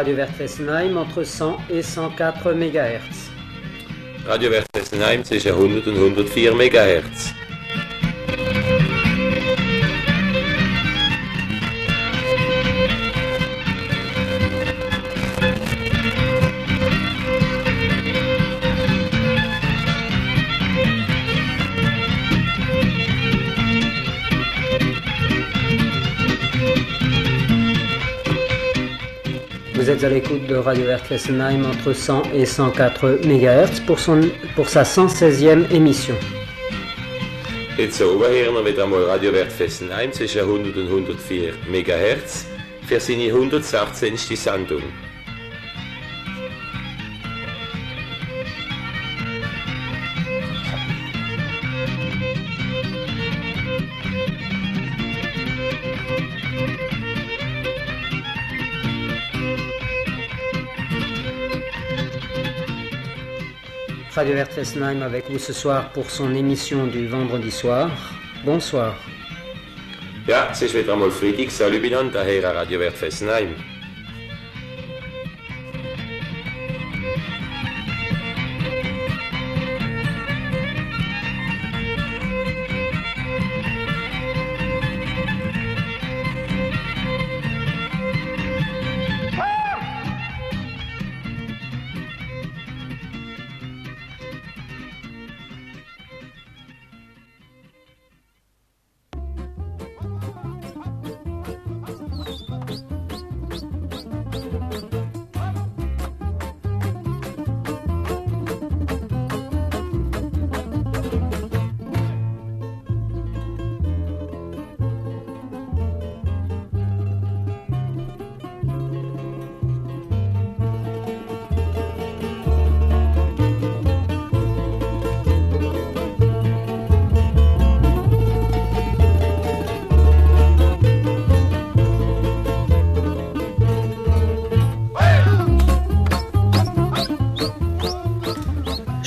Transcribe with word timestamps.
Radio 0.00 0.16
Vert 0.16 0.34
Fessenheim 0.34 0.96
entre 0.96 1.26
100 1.26 1.60
et 1.68 1.84
104 1.84 2.54
MHz. 2.54 3.30
Radio 4.26 4.50
Vert 4.50 4.66
Fessenheim 4.74 5.22
zwischen 5.22 5.52
100 5.52 5.86
und 5.88 5.94
104 5.94 6.54
MHz. 6.54 7.34
Vous 29.90 29.96
êtes 29.96 30.04
à 30.04 30.08
l'écoute 30.08 30.46
de 30.46 30.54
Radio 30.54 30.84
Vert 30.84 31.04
Fessenheim 31.04 31.64
entre 31.64 31.92
100 31.92 32.22
et 32.32 32.46
104 32.46 33.18
MHz 33.24 33.80
pour, 33.88 33.98
son, 33.98 34.20
pour 34.54 34.68
sa 34.68 34.84
116e 34.84 35.68
émission. 35.72 36.14
Jetzt 37.76 37.98
hören 37.98 38.20
wir 38.20 38.78
einmal 38.78 39.02
Radio 39.08 39.32
Wert 39.32 39.50
Fessenheim 39.50 40.12
zwischen 40.12 40.42
100 40.42 40.76
und 40.76 40.86
104 40.86 41.54
MHz 41.68 42.46
für 42.86 43.00
seine 43.00 43.32
116. 43.32 44.16
Sendung. 44.36 44.82
Radio 64.20 64.34
Vert 64.34 64.52
Fessenheim 64.52 65.00
avec 65.00 65.30
vous 65.30 65.38
ce 65.38 65.54
soir 65.54 65.88
pour 65.94 66.10
son 66.10 66.34
émission 66.34 66.86
du 66.86 67.06
vendredi 67.06 67.50
soir. 67.50 67.90
Bonsoir. 68.44 68.94
Ja, 70.28 70.50
es 70.52 70.60
ist 70.60 70.74
wieder 70.74 70.92
einmal 70.92 71.10
Freitag. 71.10 71.50
Salut 71.50 71.80
miteinander, 71.80 72.22
hier 72.26 72.46
an 72.46 72.54
Radio 72.54 72.80
Wert 72.80 72.98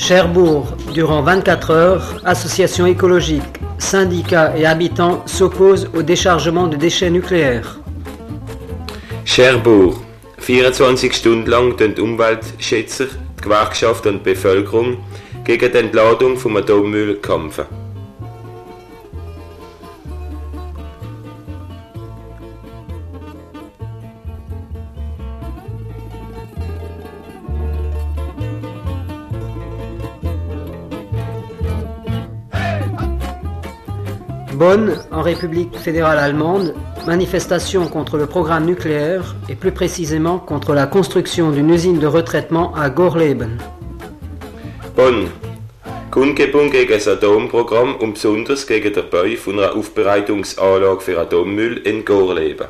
Cherbourg, 0.06 0.66
durant 0.92 1.22
24 1.22 1.70
heures, 1.70 2.20
associations 2.26 2.84
écologiques, 2.84 3.58
syndicats 3.78 4.54
et 4.54 4.66
habitants 4.66 5.22
s'opposent 5.24 5.88
au 5.94 6.02
déchargement 6.02 6.66
de 6.66 6.76
déchets 6.76 7.08
nucléaires. 7.08 7.80
Cherbourg. 9.24 9.94
24 10.40 11.10
Stunden 11.10 11.48
lang 11.48 11.74
tun 11.78 11.94
die 11.94 12.02
Umweltschützer, 12.02 13.06
die 13.06 13.42
Gewerkschaft 13.44 14.04
und 14.04 14.18
die 14.18 14.34
Bevölkerung 14.34 14.98
gegen 15.42 15.72
die 15.72 15.78
Entladung 15.78 16.36
vom 16.36 16.58
Atommüll 16.58 17.14
kämpfen. 17.22 17.83
Bonn, 34.64 34.94
en 35.10 35.20
République 35.20 35.76
fédérale 35.76 36.18
allemande, 36.18 36.74
manifestation 37.06 37.86
contre 37.86 38.16
le 38.16 38.24
programme 38.24 38.64
nucléaire 38.64 39.36
et 39.50 39.56
plus 39.56 39.72
précisément 39.72 40.38
contre 40.38 40.72
la 40.72 40.86
construction 40.86 41.50
d'une 41.50 41.68
usine 41.68 41.98
de 41.98 42.06
retraitement 42.06 42.74
à 42.74 42.88
Gorleben. 42.88 43.58
Bonn. 44.96 45.28
Kundgebung 46.10 46.70
gegen 46.70 46.94
das 46.94 47.06
Atomprogramm 47.06 47.96
und 47.96 48.14
besonders 48.14 48.66
gegen 48.66 48.94
den 48.94 49.04
Bau 49.10 49.24
einer 49.24 49.76
Aufbereitungsanlage 49.76 51.00
für 51.02 51.20
Atommüll 51.20 51.82
in 51.84 52.02
Gorleben. 52.02 52.68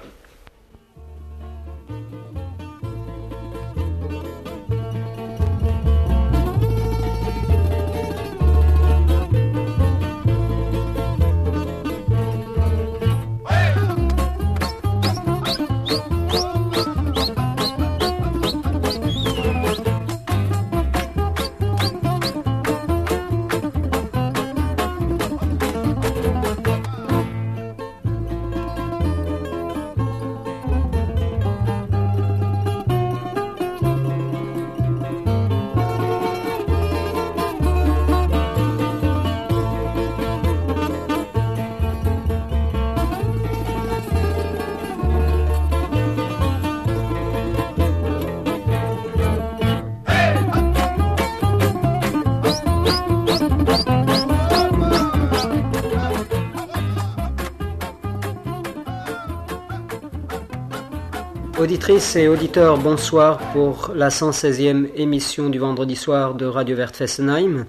Auditrices 61.75 62.15
et 62.15 62.29
auditeurs, 62.29 62.79
bonsoir 62.79 63.37
pour 63.53 63.91
la 63.97 64.09
116e 64.09 64.91
émission 64.95 65.49
du 65.49 65.59
vendredi 65.59 65.97
soir 65.97 66.37
de 66.37 66.47
Radio 66.47 66.77
Vert 66.77 66.95
Fessenheim. 66.95 67.67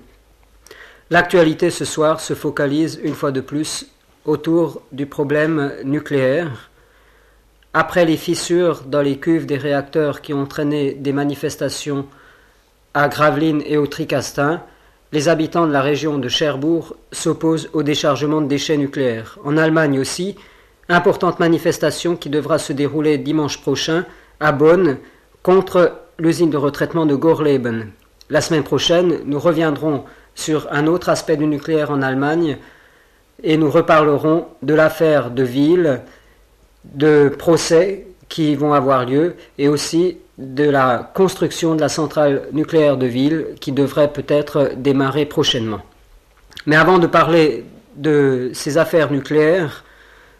L'actualité 1.10 1.72
ce 1.72 1.86
soir 1.86 2.20
se 2.20 2.36
focalise 2.36 3.00
une 3.02 3.16
fois 3.16 3.32
de 3.32 3.42
plus 3.42 3.88
autour 4.24 4.84
du 4.92 5.08
problème 5.08 5.74
nucléaire. 5.84 6.70
Après 7.74 8.06
les 8.06 8.16
fissures 8.16 8.84
dans 8.84 9.02
les 9.02 9.18
cuves 9.18 9.48
des 9.48 9.58
réacteurs 9.58 10.22
qui 10.22 10.36
ont 10.36 10.44
entraîné 10.44 10.94
des 10.94 11.12
manifestations 11.12 12.06
à 12.94 13.08
Gravelines 13.08 13.64
et 13.66 13.78
au 13.78 13.88
Tricastin, 13.88 14.62
les 15.14 15.30
habitants 15.30 15.66
de 15.66 15.74
la 15.74 15.82
région 15.82 16.20
de 16.20 16.30
Cherbourg 16.30 16.96
s'opposent 17.12 17.72
au 17.74 17.82
déchargement 17.82 18.42
de 18.42 18.48
déchets 18.48 18.78
nucléaires. 18.78 19.40
En 19.44 19.58
Allemagne 19.58 20.00
aussi, 20.00 20.36
importante 20.90 21.40
manifestation 21.40 22.16
qui 22.16 22.30
devra 22.30 22.58
se 22.58 22.74
dérouler 22.74 23.18
dimanche 23.18 23.62
prochain 23.62 24.06
à 24.40 24.52
Bonn 24.52 24.98
contre 25.44 25.94
l'usine 26.20 26.50
de 26.50 26.58
retraitement 26.58 27.06
de 27.06 27.16
Gorleben. 27.16 27.92
La 28.30 28.42
semaine 28.42 28.64
prochaine, 28.64 29.20
nous 29.26 29.40
reviendrons 29.40 30.04
sur 30.34 30.68
un 30.72 30.88
autre 30.88 31.10
aspect 31.10 31.38
du 31.38 31.48
nucléaire 31.48 31.92
en 31.92 32.02
Allemagne 32.02 32.58
et 33.44 33.58
nous 33.58 33.70
reparlerons 33.70 34.48
de 34.62 34.74
l'affaire 34.74 35.32
de 35.32 35.44
Ville, 35.44 36.02
de 36.84 37.30
procès 37.30 38.08
qui 38.30 38.56
vont 38.56 38.74
avoir 38.74 39.06
lieu 39.06 39.36
et 39.58 39.68
aussi 39.68 40.18
de 40.38 40.70
la 40.70 41.12
construction 41.14 41.76
de 41.76 41.82
la 41.82 41.90
centrale 41.90 42.50
nucléaire 42.52 42.98
de 42.98 43.06
ville 43.06 43.48
qui 43.62 43.72
devrait 43.72 44.12
peut-être 44.12 44.72
démarrer 44.76 45.26
prochainement. 45.26 45.82
Mais 46.66 46.76
avant 46.76 47.00
de 47.00 47.08
parler 47.08 47.64
de 47.96 48.52
ces 48.54 48.78
affaires 48.78 49.12
nucléaires, 49.12 49.85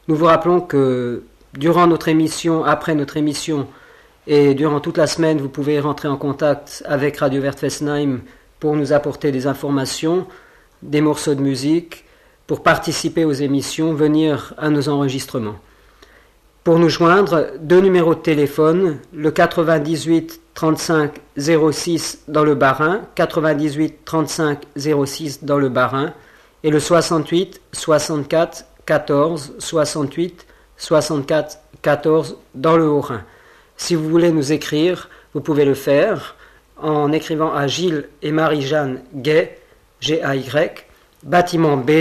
nous 0.08 0.16
vous 0.16 0.26
rappelons 0.26 0.62
que 0.62 1.24
durant 1.54 1.88
notre 1.88 2.08
émission, 2.08 2.64
après 2.64 2.96
notre 2.96 3.18
émission 3.18 3.68
et 4.28 4.54
durant 4.54 4.80
toute 4.80 4.98
la 4.98 5.08
semaine, 5.08 5.40
vous 5.40 5.50
pouvez 5.50 5.80
rentrer 5.80 6.08
en 6.08 6.18
contact 6.18 6.84
avec 6.86 7.18
Radio 7.18 7.42
Vert 7.42 7.58
Fessenheim 7.58 8.22
pour 8.60 8.76
nous 8.76 8.94
apporter 8.94 9.32
des 9.32 9.48
informations, 9.48 10.28
des 10.82 11.02
morceaux 11.02 11.36
de 11.36 11.42
musique, 11.42 12.06
pour 12.48 12.62
participer 12.62 13.26
aux 13.26 13.34
émissions, 13.34 13.94
venir 13.94 14.54
à 14.58 14.70
nos 14.70 14.90
enregistrements. 14.90 15.56
Pour 16.64 16.80
nous 16.80 16.90
joindre, 16.90 17.48
deux 17.60 17.80
numéros 17.80 18.16
de 18.16 18.20
téléphone, 18.20 18.98
le 19.14 19.32
98 19.32 20.42
35 20.54 21.14
06 21.38 22.24
dans 22.28 22.44
le 22.44 22.56
Barin, 22.56 23.02
98 23.16 24.06
35 24.06 24.62
06 25.06 25.44
dans 25.44 25.58
le 25.58 25.70
Barin, 25.70 26.14
et 26.64 26.72
le 26.72 26.80
68 26.80 27.62
64 27.72 28.66
14 28.86 29.54
68 29.60 30.46
64 30.78 31.60
14 31.82 32.38
dans 32.54 32.78
le 32.78 32.88
Haut-Rhin. 32.88 33.24
Si 33.78 33.96
vous 33.96 34.10
voulez 34.10 34.32
nous 34.32 34.52
écrire, 34.52 35.10
vous 35.34 35.42
pouvez 35.42 35.66
le 35.66 35.74
faire 35.74 36.36
en 36.78 37.12
écrivant 37.12 37.54
à 37.54 37.68
Gilles 37.68 38.08
et 38.22 38.32
Marie-Jeanne 38.32 39.02
Gay, 39.14 39.58
G-A-Y, 40.02 40.86
bâtiment 41.24 41.78
B, 41.78 41.92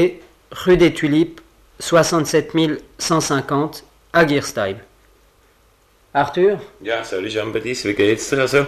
rue 0.50 0.76
des 0.76 0.92
Tulipes, 0.92 1.40
67 1.80 2.52
150 2.98 3.84
à. 4.12 4.24
Arthur? 6.16 6.58
Ja, 6.80 7.02
salut 7.02 7.30
Jean-Baptiste, 7.30 7.88
wie 7.88 7.94
geht's 7.94 8.30
dir 8.30 8.38
also? 8.38 8.66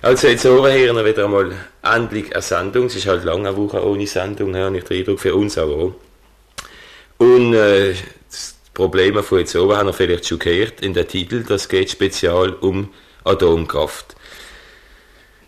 Also 0.00 0.28
jetzt 0.28 0.44
hören 0.44 0.96
wir 0.96 1.04
wieder 1.04 1.24
einmal 1.24 1.50
endlich 1.82 2.32
eine 2.32 2.42
Sendung. 2.42 2.86
Es 2.86 2.94
ist 2.94 3.08
halt 3.08 3.24
lange 3.24 3.48
eine 3.48 3.56
Woche 3.56 3.84
ohne 3.84 4.06
Sendung, 4.06 4.54
habe 4.54 4.78
ich 4.78 4.84
den 4.84 4.98
Eindruck, 4.98 5.18
für. 5.18 5.34
Und 7.18 7.54
äh, 7.54 7.94
das 8.28 8.56
Problem 8.72 9.22
von 9.22 9.38
jetzt 9.40 9.54
oben 9.56 9.76
haben 9.76 9.86
wir 9.86 9.92
vielleicht 9.92 10.26
schon 10.26 10.38
gehört 10.38 10.80
in 10.80 10.94
der 10.94 11.06
Titel, 11.06 11.42
das 11.42 11.68
geht 11.68 11.90
speziell 11.90 12.54
um 12.60 12.88
Atomkraft. 13.24 14.14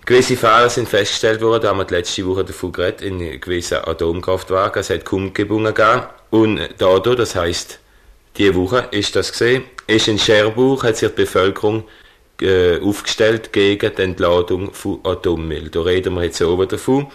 Gewisse 0.05 0.37
Fehler 0.37 0.69
sind 0.69 0.89
festgestellt 0.89 1.41
worden, 1.41 1.63
da 1.63 1.69
haben 1.69 1.79
wir 1.79 1.85
die 1.85 1.95
letzte 1.95 2.27
Woche 2.27 2.45
davon 2.45 2.73
geredet, 2.73 3.03
in 3.03 3.41
gewissen 3.41 3.79
Atomkraftwerken. 3.79 4.81
Es 4.81 4.91
hat 4.91 5.05
Kundgebungen 5.05 5.73
gegeben. 5.73 6.03
Und 6.31 6.61
dadurch, 6.79 7.17
das 7.17 7.37
heisst, 7.37 7.79
diese 8.37 8.55
Woche 8.57 8.89
ist 8.91 9.15
das 9.15 9.31
gesehen, 9.31 9.65
ist 9.87 10.09
in 10.09 10.17
Cherbourg, 10.17 10.83
hat 10.83 10.97
sich 10.97 11.09
die 11.11 11.15
Bevölkerung 11.15 11.85
äh, 12.41 12.81
aufgestellt 12.81 13.53
gegen 13.53 13.95
die 13.95 14.03
Entladung 14.03 14.73
von 14.73 15.01
Atommüll. 15.05 15.69
Da 15.69 15.83
reden 15.83 16.15
wir 16.15 16.25
jetzt 16.25 16.41
oben 16.43 16.67
davon. 16.67 17.07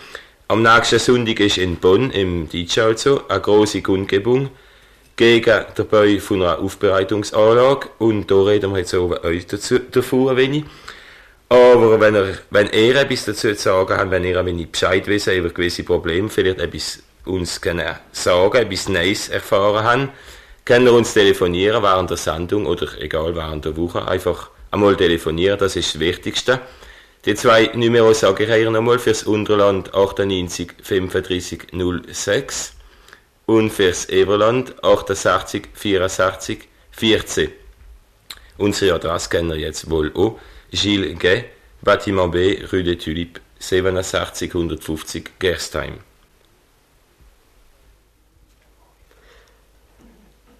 Am 0.47 0.61
nächsten 0.61 0.99
Sonntag 0.99 1.39
ist 1.39 1.57
in 1.57 1.77
Bonn, 1.77 2.11
im 2.11 2.47
DJ 2.47 2.81
also, 2.81 3.27
eine 3.27 3.41
große 3.41 3.81
Kundgebung 3.81 4.51
gegen 5.15 5.65
den 5.75 5.87
Bau 5.87 6.19
von 6.19 6.43
einer 6.43 6.59
Aufbereitungsanlage. 6.59 7.89
Und 7.97 8.29
da 8.29 8.35
reden 8.43 8.71
wir 8.71 8.77
jetzt 8.77 8.93
oben 8.93 9.17
euch 9.25 9.47
dazu, 9.47 9.79
davon 9.79 10.29
ein 10.29 10.37
wenig. 10.37 10.65
Aber 11.49 11.99
wenn 11.99 12.13
ihr, 12.13 12.37
wenn 12.51 12.69
ihr 12.69 12.95
etwas 12.95 13.25
dazu 13.25 13.55
zu 13.55 13.55
sagen 13.55 13.97
habt, 13.97 14.11
wenn 14.11 14.23
ihr 14.23 14.39
ein 14.39 14.45
wenig 14.45 14.69
Bescheid 14.69 15.07
wissen 15.07 15.33
über 15.33 15.49
gewisse 15.49 15.83
Probleme, 15.83 16.29
vielleicht 16.29 16.59
etwas 16.59 17.01
uns 17.25 17.59
genau 17.59 17.95
sagen, 18.11 18.57
etwas 18.57 18.87
Neues 18.87 19.29
erfahren 19.29 19.83
haben, 19.83 20.09
könnt 20.63 20.85
ihr 20.85 20.93
uns 20.93 21.15
telefonieren 21.15 21.81
während 21.81 22.11
der 22.11 22.17
Sendung 22.17 22.67
oder 22.67 22.87
egal 22.99 23.35
während 23.35 23.65
der 23.65 23.75
Woche. 23.77 24.07
Einfach 24.07 24.51
einmal 24.69 24.95
telefonieren, 24.95 25.57
das 25.57 25.75
ist 25.75 25.95
das 25.95 25.99
Wichtigste. 25.99 26.59
Die 27.25 27.33
zwei 27.33 27.71
Nummer 27.73 28.13
sage 28.13 28.43
ich 28.43 28.53
hier 28.53 28.69
nochmal 28.69 28.99
fürs 28.99 29.23
Unterland 29.23 29.95
98 29.95 30.73
35 30.83 31.67
06 32.07 32.73
und 33.47 33.71
fürs 33.71 34.07
Everland 34.09 34.83
68 34.83 35.69
64 35.73 36.67
14. 36.91 37.51
Unsere 38.59 38.93
Adresse 38.93 39.29
kennen 39.29 39.49
ihr 39.49 39.57
jetzt 39.57 39.89
wohl 39.89 40.11
auch. 40.13 40.37
Gilles 40.69 41.17
Gay, 41.17 41.45
Bâtiment 41.81 42.31
B, 42.31 42.63
Rue 42.71 42.83
des 42.83 43.03
Tulipes, 43.03 43.41
67 43.57 44.53
150 44.53 45.39
Gerstheim. 45.39 45.97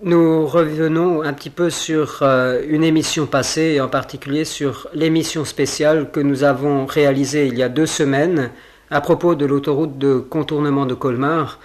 Nous 0.02 0.46
revenons 0.46 1.22
un 1.22 1.32
petit 1.32 1.50
peu 1.50 1.70
sur 1.70 2.20
euh, 2.22 2.62
une 2.68 2.84
émission 2.84 3.28
passée, 3.28 3.76
et 3.76 3.82
en 3.82 3.88
particulier 3.88 4.44
sur 4.44 4.90
l'émission 4.94 5.46
spéciale 5.46 6.12
que 6.12 6.20
nous 6.20 6.44
avons 6.44 6.86
réalisée 6.86 7.48
il 7.48 7.58
y 7.58 7.64
a 7.64 7.70
deux 7.70 7.86
semaines 7.86 8.52
à 8.92 9.00
propos 9.00 9.36
de 9.36 9.46
l'autoroute 9.46 9.98
de 9.98 10.18
contournement 10.18 10.86
de 10.86 10.96
Colmar, 10.96 11.60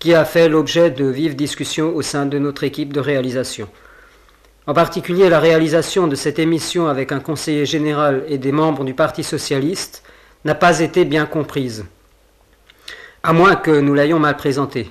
qui 0.00 0.12
a 0.12 0.24
fait 0.24 0.48
l'objet 0.48 0.90
de 0.90 1.04
vives 1.04 1.36
discussions 1.36 1.94
au 1.94 2.02
sein 2.02 2.26
de 2.26 2.40
notre 2.40 2.64
équipe 2.64 2.92
de 2.92 2.98
réalisation. 2.98 3.68
En 4.66 4.74
particulier, 4.74 5.28
la 5.28 5.38
réalisation 5.38 6.08
de 6.08 6.16
cette 6.16 6.40
émission 6.40 6.88
avec 6.88 7.12
un 7.12 7.20
conseiller 7.20 7.64
général 7.64 8.24
et 8.26 8.38
des 8.38 8.52
membres 8.52 8.84
du 8.84 8.94
Parti 8.94 9.22
socialiste 9.22 10.02
n'a 10.44 10.56
pas 10.56 10.80
été 10.80 11.04
bien 11.04 11.26
comprise, 11.26 11.84
à 13.22 13.32
moins 13.32 13.54
que 13.54 13.70
nous 13.70 13.94
l'ayons 13.94 14.18
mal 14.18 14.36
présentée. 14.36 14.90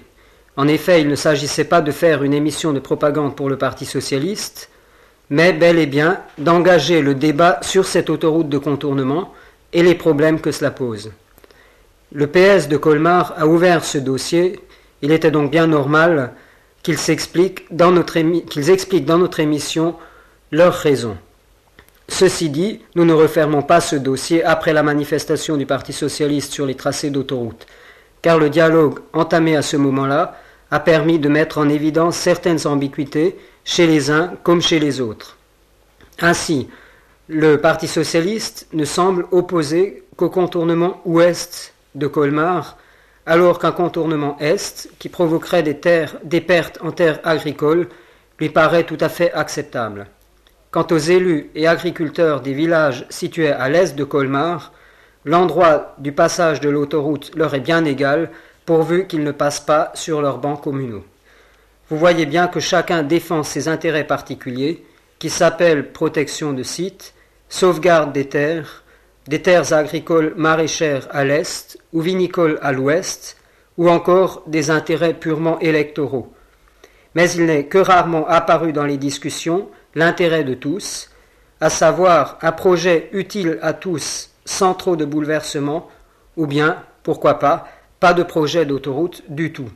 En 0.58 0.68
effet, 0.68 1.02
il 1.02 1.08
ne 1.08 1.16
s'agissait 1.16 1.66
pas 1.66 1.82
de 1.82 1.92
faire 1.92 2.24
une 2.24 2.34
émission 2.34 2.74
de 2.74 2.80
propagande 2.80 3.36
pour 3.36 3.48
le 3.48 3.58
Parti 3.58 3.86
socialiste, 3.86 4.70
mais 5.30 5.54
bel 5.54 5.78
et 5.78 5.86
bien 5.86 6.20
d'engager 6.40 7.02
le 7.02 7.14
débat 7.14 7.60
sur 7.62 7.86
cette 7.86 8.10
autoroute 8.10 8.50
de 8.50 8.58
contournement 8.58 9.34
et 9.72 9.84
les 9.84 9.94
problèmes 9.94 10.42
que 10.42 10.52
cela 10.52 10.72
pose. 10.72 11.12
Le 12.12 12.26
PS 12.26 12.68
de 12.70 12.78
Colmar 12.78 13.36
a 13.38 13.46
ouvert 13.46 13.86
ce 13.86 14.00
dossier, 14.00 14.60
il 15.04 15.12
était 15.12 15.30
donc 15.30 15.52
bien 15.52 15.68
normal 15.68 16.34
qu'ils 16.82 17.12
expliquent 17.12 17.68
dans 17.76 17.92
notre 17.92 18.18
émission 19.40 19.96
leurs 20.52 20.74
raisons. 20.74 21.18
Ceci 22.08 22.50
dit, 22.50 22.82
nous 22.96 23.06
ne 23.06 23.14
refermons 23.14 23.62
pas 23.62 23.82
ce 23.82 23.98
dossier 23.98 24.44
après 24.44 24.74
la 24.74 24.82
manifestation 24.82 25.58
du 25.58 25.68
Parti 25.68 25.94
socialiste 25.94 26.54
sur 26.54 26.66
les 26.66 26.76
tracés 26.76 27.10
d'autoroute, 27.12 27.68
car 28.24 28.40
le 28.40 28.50
dialogue 28.50 29.00
entamé 29.14 29.56
à 29.56 29.62
ce 29.62 29.78
moment-là 29.78 30.40
a 30.72 30.80
permis 30.80 31.20
de 31.20 31.30
mettre 31.30 31.58
en 31.58 31.70
évidence 31.70 32.18
certaines 32.18 32.68
ambiguïtés 32.68 33.38
chez 33.64 33.88
les 33.88 34.12
uns 34.12 34.34
comme 34.44 34.62
chez 34.62 34.80
les 34.80 35.02
autres. 35.02 35.38
Ainsi, 36.20 36.70
le 37.30 37.58
Parti 37.58 37.88
socialiste 37.88 38.68
ne 38.74 38.86
semble 38.86 39.26
opposé 39.32 40.04
qu'au 40.16 40.30
contournement 40.30 41.02
ouest 41.06 41.74
de 41.96 42.08
Colmar, 42.08 42.78
alors 43.26 43.60
qu'un 43.60 43.74
contournement 43.74 44.38
est, 44.40 44.90
qui 45.00 45.10
provoquerait 45.10 45.64
des, 45.64 45.78
des 46.24 46.42
pertes 46.42 46.80
en 46.82 46.92
terres 46.92 47.20
agricoles, 47.24 47.90
lui 48.40 48.50
paraît 48.50 48.86
tout 48.86 48.98
à 49.02 49.10
fait 49.10 49.34
acceptable. 49.34 50.08
Quant 50.72 50.88
aux 50.92 50.98
élus 50.98 51.50
et 51.56 51.68
agriculteurs 51.68 52.42
des 52.42 52.54
villages 52.54 53.06
situés 53.10 53.52
à 53.52 53.68
l'est 53.68 53.96
de 53.96 54.04
Colmar, 54.04 54.72
l'endroit 55.26 55.96
du 55.98 56.14
passage 56.14 56.62
de 56.62 56.70
l'autoroute 56.70 57.32
leur 57.36 57.54
est 57.54 57.60
bien 57.60 57.84
égal, 57.84 58.30
pourvu 58.68 59.08
qu'ils 59.08 59.24
ne 59.24 59.32
passent 59.32 59.62
pas 59.62 59.92
sur 59.96 60.22
leurs 60.22 60.40
bancs 60.40 60.62
communaux. 60.62 61.06
Vous 61.90 61.98
voyez 61.98 62.26
bien 62.26 62.48
que 62.48 62.60
chacun 62.60 63.02
défend 63.02 63.42
ses 63.42 63.70
intérêts 63.70 64.06
particuliers, 64.06 64.84
qui 65.20 65.30
s'appellent 65.30 65.94
protection 65.94 66.52
de 66.52 66.64
sites, 66.64 67.14
sauvegarde 67.48 68.12
des 68.12 68.28
terres, 68.28 68.84
des 69.26 69.42
terres 69.42 69.72
agricoles 69.72 70.34
maraîchères 70.36 71.08
à 71.12 71.24
l'est 71.24 71.80
ou 71.94 72.02
vinicoles 72.02 72.60
à 72.62 72.74
l'ouest, 72.74 73.38
ou 73.78 73.90
encore 73.90 74.44
des 74.48 74.70
intérêts 74.70 75.14
purement 75.14 75.60
électoraux. 75.60 76.34
Mais 77.16 77.32
il 77.32 77.46
n'est 77.46 77.68
que 77.68 77.78
rarement 77.78 78.28
apparu 78.28 78.74
dans 78.74 78.86
les 78.86 78.98
discussions 78.98 79.70
l'intérêt 79.96 80.44
de 80.44 80.56
tous, 80.56 81.10
à 81.62 81.70
savoir 81.70 82.38
un 82.42 82.52
projet 82.52 83.10
utile 83.14 83.60
à 83.62 83.72
tous 83.72 84.32
sans 84.44 84.74
trop 84.74 84.98
de 84.98 85.06
bouleversements, 85.06 85.90
ou 86.36 86.48
bien, 86.48 86.84
pourquoi 87.04 87.40
pas, 87.40 87.66
pas 88.00 88.14
de 88.14 88.24
projet 88.24 88.66
d'autoroute 88.66 89.24
du 89.28 89.52
tout. 89.52 89.70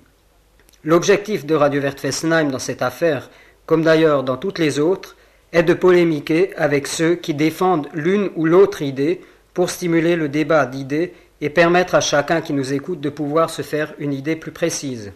L'objectif 0.84 1.46
de 1.46 1.56
Radio 1.56 1.82
Vert 1.82 1.98
Fessenheim 1.98 2.52
dans 2.52 2.60
cette 2.60 2.82
affaire, 2.82 3.30
comme 3.66 3.84
d'ailleurs 3.84 4.24
dans 4.24 4.38
toutes 4.38 4.60
les 4.60 4.80
autres, 4.80 5.16
est 5.54 5.64
de 5.64 5.74
polémiquer 5.74 6.56
avec 6.56 6.88
ceux 6.88 7.16
qui 7.16 7.34
défendent 7.34 7.88
l'une 7.94 8.30
ou 8.36 8.46
l'autre 8.46 8.82
idée 8.82 9.22
pour 9.54 9.70
stimuler 9.70 10.16
le 10.16 10.30
débat 10.30 10.66
d'idées 10.66 11.14
et 11.42 11.50
permettre 11.50 11.96
à 11.96 12.02
chacun 12.02 12.42
qui 12.42 12.54
nous 12.54 12.74
écoute 12.74 13.02
de 13.02 13.10
pouvoir 13.10 13.50
se 13.50 13.64
faire 13.64 13.94
une 13.98 14.14
idée 14.14 14.36
plus 14.36 14.52
précise. 14.52 15.12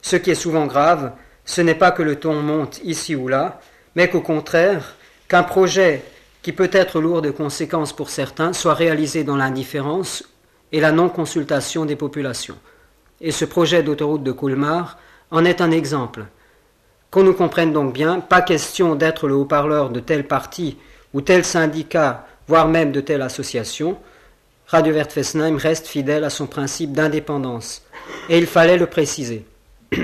Ce 0.00 0.16
qui 0.16 0.30
est 0.30 0.36
souvent 0.36 0.66
grave, 0.66 1.12
ce 1.44 1.60
n'est 1.60 1.74
pas 1.74 1.90
que 1.90 2.02
le 2.02 2.16
ton 2.16 2.34
monte 2.34 2.80
ici 2.84 3.16
ou 3.16 3.26
là, 3.28 3.60
mais 3.96 4.08
qu'au 4.08 4.20
contraire, 4.20 4.96
qu'un 5.28 5.42
projet 5.42 6.02
qui 6.42 6.52
peut 6.52 6.70
être 6.72 7.00
lourd 7.00 7.22
de 7.22 7.30
conséquences 7.30 7.92
pour 7.92 8.10
certains 8.10 8.52
soit 8.52 8.74
réalisé 8.74 9.24
dans 9.24 9.36
l'indifférence 9.36 10.22
et 10.72 10.80
la 10.80 10.92
non-consultation 10.92 11.84
des 11.84 11.96
populations. 11.96 12.58
Et 13.20 13.30
ce 13.30 13.44
projet 13.44 13.82
d'autoroute 13.82 14.22
de 14.22 14.32
Colmar 14.32 14.98
en 15.30 15.44
est 15.44 15.60
un 15.60 15.70
exemple. 15.70 16.24
Qu'on 17.10 17.22
nous 17.22 17.34
comprenne 17.34 17.72
donc 17.72 17.92
bien, 17.92 18.20
pas 18.20 18.42
question 18.42 18.94
d'être 18.94 19.28
le 19.28 19.34
haut-parleur 19.34 19.90
de 19.90 20.00
tel 20.00 20.26
parti 20.26 20.76
ou 21.14 21.20
tel 21.20 21.44
syndicat, 21.44 22.26
voire 22.48 22.68
même 22.68 22.92
de 22.92 23.00
telle 23.00 23.22
association, 23.22 23.98
Radio 24.66 24.92
Vert 24.92 25.12
Fessenheim 25.12 25.56
reste 25.56 25.86
fidèle 25.86 26.24
à 26.24 26.30
son 26.30 26.46
principe 26.46 26.92
d'indépendance. 26.92 27.82
Et 28.28 28.36
il 28.38 28.46
fallait 28.46 28.76
le 28.76 28.86
préciser. 28.86 29.44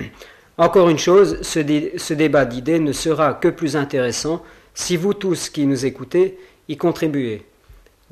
Encore 0.58 0.88
une 0.88 0.98
chose, 0.98 1.42
ce, 1.42 2.12
débat 2.12 2.44
d'idées 2.44 2.78
ne 2.78 2.92
sera 2.92 3.34
que 3.34 3.48
plus 3.48 3.74
intéressant 3.74 4.42
si 4.74 4.96
vous 4.96 5.14
tous 5.14 5.48
qui 5.48 5.66
nous 5.66 5.84
écoutez 5.84 6.38
y 6.68 6.76
contribuez. 6.76 7.44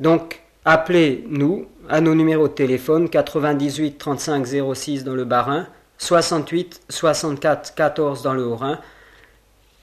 Donc, 0.00 0.42
appelez-nous 0.64 1.66
à 1.90 2.00
nos 2.00 2.14
numéros 2.14 2.46
de 2.46 2.52
téléphone 2.52 3.08
98 3.08 3.98
35 3.98 4.46
06 4.74 5.02
dans 5.02 5.14
le 5.14 5.24
Bas-Rhin, 5.24 5.66
68 5.98 6.82
64 6.88 7.74
14 7.74 8.22
dans 8.22 8.32
le 8.32 8.44
Haut-Rhin. 8.46 8.78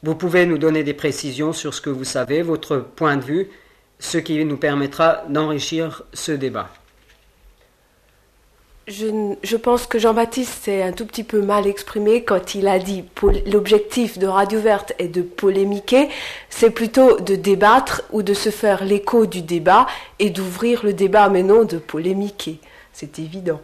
Vous 0.03 0.15
pouvez 0.15 0.45
nous 0.45 0.57
donner 0.57 0.85
des 0.85 0.93
précisions 0.93 1.51
sur 1.51 1.73
ce 1.73 1.81
que 1.81 1.89
vous 1.89 2.05
savez, 2.05 2.41
votre 2.41 2.77
point 2.77 3.17
de 3.17 3.25
vue, 3.25 3.49
ce 3.99 4.17
qui 4.17 4.43
nous 4.45 4.55
permettra 4.55 5.23
d'enrichir 5.27 6.03
ce 6.13 6.31
débat. 6.31 6.69
Je, 8.87 9.57
pense 9.57 9.85
que 9.85 9.99
Jean-Baptiste 9.99 10.63
s'est 10.63 10.81
un 10.81 10.93
tout 10.93 11.05
petit 11.05 11.25
peu 11.25 11.41
mal 11.41 11.67
exprimé 11.67 12.23
quand 12.23 12.55
il 12.55 12.69
a 12.69 12.79
dit 12.79 13.03
l'objectif 13.45 14.17
de 14.17 14.27
Radio 14.27 14.61
Verte 14.61 14.93
est 14.97 15.09
de 15.09 15.21
polémiquer, 15.21 16.07
c'est 16.49 16.69
plutôt 16.69 17.19
de 17.19 17.35
débattre 17.35 18.03
ou 18.13 18.23
de 18.23 18.33
se 18.33 18.49
faire 18.49 18.85
l'écho 18.85 19.25
du 19.25 19.41
débat 19.41 19.87
et 20.19 20.29
d'ouvrir 20.29 20.85
le 20.85 20.93
débat, 20.93 21.27
mais 21.27 21.43
non 21.43 21.65
de 21.65 21.79
polémiquer. 21.79 22.59
C'est 22.93 23.19
évident. 23.19 23.59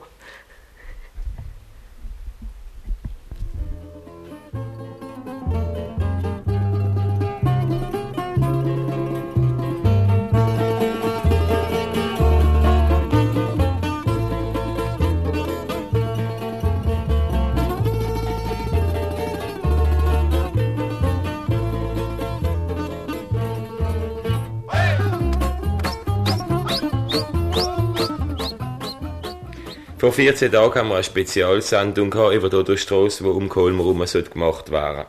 Vor 30.04 30.12
14 30.12 30.52
Tagen 30.52 30.80
haben 30.80 30.90
wir 30.90 30.96
eine 30.96 31.04
Spezialsendung 31.06 32.12
über 32.12 32.50
die 32.50 32.56
Oderstrasse, 32.58 33.24
die 33.24 33.30
um 33.30 33.48
Kolmer 33.48 33.86
herum 33.86 34.04
gemacht 34.34 34.70
werden 34.70 35.06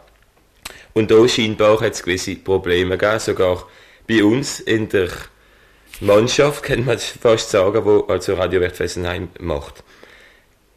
Und 0.93 1.11
da 1.11 1.27
scheinbar 1.27 1.81
hat 1.81 1.95
es 1.95 2.05
gewisse 2.05 2.37
Probleme 2.37 2.97
gegeben, 2.97 3.19
sogar 3.19 3.67
bei 4.07 4.23
uns 4.23 4.61
in 4.61 4.89
der 4.89 5.09
Mannschaft, 5.99 6.63
kann 6.63 6.85
man 6.85 6.97
fast 6.97 7.51
sagen, 7.51 7.83
die 7.85 8.13
also 8.13 8.35
Radio 8.35 8.61
Wert 8.61 8.77
Fessenheim 8.77 9.31
macht. 9.41 9.83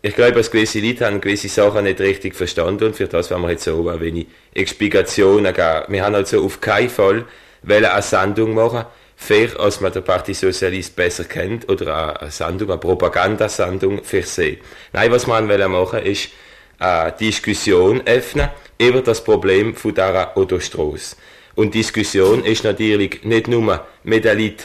Ich 0.01 0.15
glaube, 0.15 0.31
dass 0.31 0.50
gewisse 0.50 0.79
Leute 0.79 1.05
haben 1.05 1.21
gewisse 1.21 1.50
Sachen 1.50 1.83
nicht 1.83 2.00
richtig 2.00 2.33
verstanden 2.33 2.86
und 2.86 2.95
für 2.95 3.05
das 3.05 3.29
werden 3.29 3.43
wir 3.43 3.51
jetzt 3.51 3.65
so 3.65 3.88
ein 3.88 4.00
wenig 4.00 4.25
Explikationen 4.51 5.53
geben. 5.53 5.83
Wir 5.89 6.03
haben 6.03 6.15
also 6.15 6.43
auf 6.43 6.59
keinen 6.59 6.89
Fall 6.89 7.25
eine 7.67 8.01
Sendung 8.01 8.55
machen 8.55 8.88
fair, 9.17 9.59
als 9.59 9.81
man 9.81 9.91
den 9.91 10.03
Parti 10.03 10.33
Socialist 10.33 10.95
besser 10.95 11.25
kennt, 11.25 11.67
oder 11.69 12.21
eine 12.21 12.31
Sendung, 12.31 12.69
eine 12.69 12.77
Propagandasendung 12.77 14.03
für 14.03 14.21
sie. 14.21 14.59
Nein, 14.93 15.12
was 15.12 15.27
man 15.27 15.50
will 15.50 15.67
machen, 15.67 16.00
ist 16.03 16.29
eine 16.79 17.12
Diskussion 17.12 18.01
öffnen 18.05 18.50
über 18.77 19.01
das 19.01 19.21
Problem 19.24 19.75
von 19.75 19.93
dieser 19.93 20.38
Autostrasse. 20.38 21.17
Und 21.55 21.74
Diskussion 21.74 22.45
ist 22.45 22.63
natürlich 22.63 23.24
nicht 23.24 23.47
nur 23.47 23.86
mit 24.03 24.24
den 24.24 24.39
Leuten, 24.39 24.63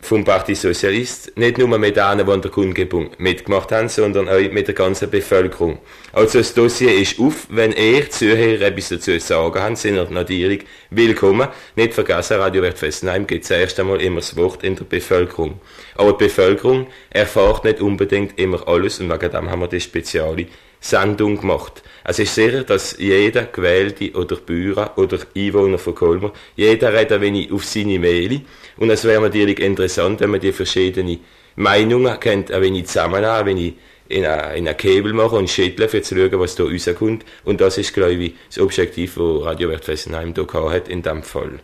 vom 0.00 0.24
Parti 0.24 0.54
Sozialist, 0.54 1.36
nicht 1.36 1.58
nur 1.58 1.78
mit 1.78 1.96
denen, 1.96 2.26
die 2.26 2.32
an 2.32 2.42
der 2.42 2.50
Kundgebung 2.50 3.10
mitgemacht 3.18 3.72
haben, 3.72 3.88
sondern 3.88 4.28
auch 4.28 4.52
mit 4.52 4.68
der 4.68 4.74
ganzen 4.74 5.10
Bevölkerung. 5.10 5.78
Also 6.12 6.38
das 6.38 6.54
Dossier 6.54 6.94
ist 6.94 7.18
auf, 7.18 7.46
wenn 7.50 7.72
ihr 7.72 8.08
Zuhörer 8.08 8.66
etwas 8.66 8.90
dazu 8.90 9.18
sagen 9.18 9.60
habt, 9.60 9.78
sind 9.78 9.96
ihr 9.96 10.06
natürlich 10.10 10.64
willkommen. 10.90 11.48
Nicht 11.74 11.94
vergessen, 11.94 12.36
Radio 12.36 12.62
Wert 12.62 12.78
Fessenheim 12.78 13.26
gibt 13.26 13.46
zuerst 13.46 13.80
einmal 13.80 14.00
immer 14.00 14.20
das 14.20 14.36
Wort 14.36 14.62
in 14.62 14.76
der 14.76 14.84
Bevölkerung. 14.84 15.60
Aber 15.96 16.12
die 16.12 16.24
Bevölkerung 16.24 16.86
erfahrt 17.10 17.64
nicht 17.64 17.80
unbedingt 17.80 18.38
immer 18.38 18.66
alles 18.68 19.00
und 19.00 19.10
wegen 19.10 19.30
dem 19.30 19.50
haben 19.50 19.60
wir 19.60 19.68
die 19.68 19.80
spezielle 19.80 20.46
Sendung 20.80 21.40
gemacht. 21.40 21.82
Es 22.04 22.18
ist 22.18 22.34
sicher, 22.34 22.62
dass 22.62 22.96
jeder 22.98 23.44
Gewählte 23.44 24.12
oder 24.12 24.36
Bürger 24.36 24.96
oder 24.96 25.18
Einwohner 25.34 25.78
von 25.78 25.94
Colmar, 25.94 26.32
jeder 26.54 26.92
redet 26.92 27.20
wenig 27.20 27.50
auf 27.50 27.64
seine 27.64 27.98
Mail. 27.98 28.42
Und 28.76 28.90
es 28.90 29.04
wäre 29.04 29.22
natürlich 29.22 29.58
interessant, 29.60 30.20
wenn 30.20 30.30
man 30.30 30.40
die 30.40 30.52
verschiedenen 30.52 31.20
Meinungen 31.56 32.20
kennt, 32.20 32.52
ein 32.52 32.62
wenig 32.62 32.86
zusammennehmen, 32.86 33.36
ein 33.36 33.46
wenig 33.46 33.74
in 34.08 34.24
einen 34.24 34.76
Kabel 34.76 35.12
machen 35.12 35.38
und 35.38 35.50
schütteln, 35.50 35.88
um 35.92 36.02
zu 36.02 36.14
schauen, 36.14 36.40
was 36.40 36.54
da 36.54 36.64
rauskommt. 36.64 37.24
Und 37.44 37.60
das 37.60 37.78
ist, 37.78 37.92
glaube 37.92 38.14
ich, 38.14 38.34
das 38.48 38.58
Objektiv, 38.58 39.14
das 39.14 39.42
Radio 39.42 39.68
Wert 39.68 39.84
Fessenheim 39.84 40.34
hier 40.34 40.70
hat 40.70 40.88
in 40.88 41.02
diesem 41.02 41.22
Fall. 41.22 41.60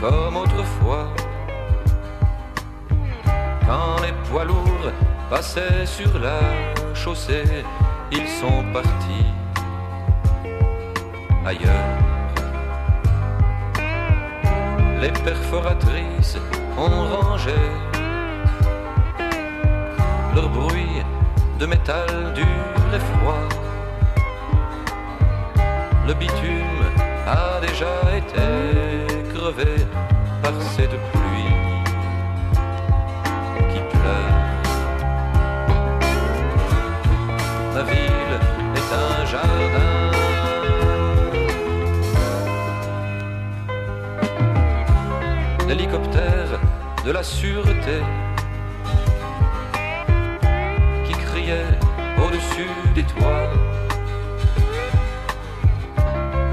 comme 0.00 0.36
autrefois. 0.36 1.08
Quand 3.66 4.00
les 4.02 4.12
poids 4.28 4.44
lourds 4.44 4.92
passaient 5.28 5.84
sur 5.84 6.18
la 6.18 6.40
chaussée, 6.94 7.64
ils 8.12 8.28
sont 8.28 8.64
partis 8.72 9.32
ailleurs. 11.44 11.98
Les 15.00 15.10
perforatrices 15.10 16.38
ont 16.76 17.04
rangé 17.16 17.54
leur 20.34 20.48
bruit 20.48 21.02
de 21.58 21.66
métal 21.66 22.32
dur 22.34 22.44
et 22.94 23.00
froid. 23.00 23.48
Le 26.06 26.14
bitume 26.14 26.77
déjà 27.78 28.16
été 28.16 28.48
crevé 29.32 29.72
par 30.42 30.52
cette 30.74 30.98
pluie 31.12 31.54
qui 33.70 33.80
pleure. 33.96 34.38
La 37.76 37.82
ville 37.84 38.36
est 38.74 38.90
un 39.04 39.26
jardin. 39.26 39.92
L'hélicoptère 45.68 46.58
de 47.04 47.10
la 47.12 47.22
sûreté 47.22 48.02
qui 51.06 51.12
criait 51.12 51.78
au-dessus 52.26 52.72
des 52.96 53.04
toits. 53.04 53.77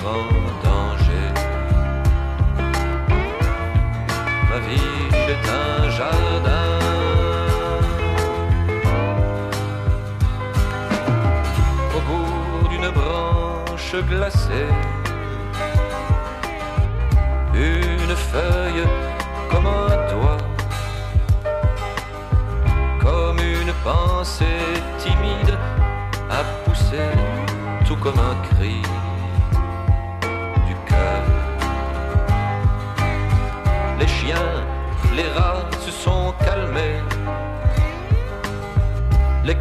grand 0.00 0.30
danger. 0.64 1.28
Ma 4.48 4.58
ville 4.66 5.14
est 5.34 5.46
un 5.62 5.90
jardin. 5.90 6.70
Au 11.96 12.00
bout 12.08 12.68
d'une 12.68 12.90
branche 12.90 13.94
glacée, 14.10 14.70
une 17.54 18.16
feuille 18.32 18.84
comme 19.50 19.66
un 19.66 19.94
doigt, 20.12 20.42
comme 23.00 23.38
une 23.38 23.72
pensée 23.84 24.64
timide 24.98 25.54
à 26.30 26.44
pousser 26.64 27.10
tout 27.86 27.96
comme 27.96 28.18
un 28.18 28.36
cri 28.48 28.82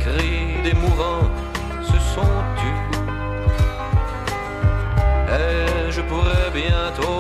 cris 0.07 0.61
des 0.63 0.73
mourants 0.73 1.29
se 1.81 1.99
sont 2.13 2.35
tus. 2.59 2.81
Et 5.29 5.91
je 5.91 6.01
pourrais 6.01 6.49
bientôt 6.53 7.16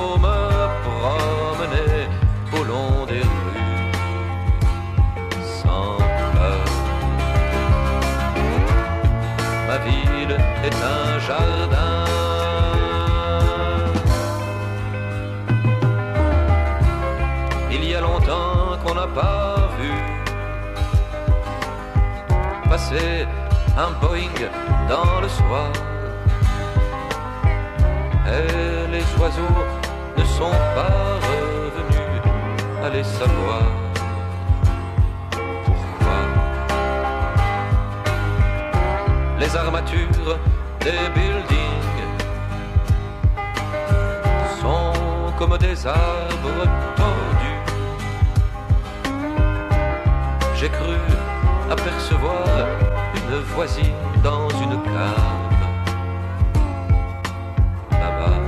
passer 22.87 23.25
un 23.77 23.91
Boeing 24.01 24.39
dans 24.89 25.21
le 25.21 25.29
soir. 25.29 25.71
Et 28.27 28.91
les 28.91 29.03
oiseaux 29.19 29.65
ne 30.17 30.23
sont 30.23 30.57
pas 30.75 31.19
revenus, 31.27 32.21
allez 32.83 33.03
savoir 33.03 33.63
pourquoi? 35.65 36.19
Les 39.39 39.55
armatures 39.55 40.39
des 40.81 41.09
buildings 41.15 42.07
sont 44.61 44.93
comme 45.37 45.57
des 45.57 45.87
arbres 45.87 46.67
tordus. 46.95 47.46
Une 52.11 53.39
voisine 53.55 53.93
dans 54.23 54.49
une 54.49 54.81
cave. 54.83 55.63
Là-bas, 57.91 58.39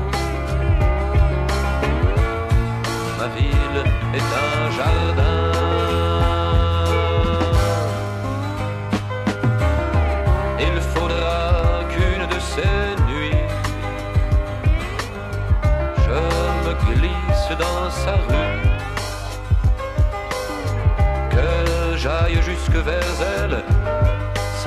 ma 3.17 3.27
ville 3.35 3.83
est 4.13 4.19
un 4.19 4.71
jardin. 4.71 5.28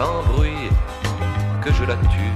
Sans 0.02 0.22
bruit, 0.32 0.68
que 1.62 1.72
je 1.72 1.84
la 1.84 1.94
tue, 1.94 2.31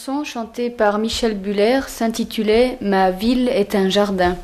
chanson, 0.00 0.24
chantée 0.24 0.70
par 0.70 0.98
Michel 0.98 1.36
Buller, 1.36 1.80
s'intitulait 1.86 2.78
Ma 2.80 3.10
ville 3.10 3.48
est 3.48 3.74
un 3.74 3.90
jardin. 3.90 4.36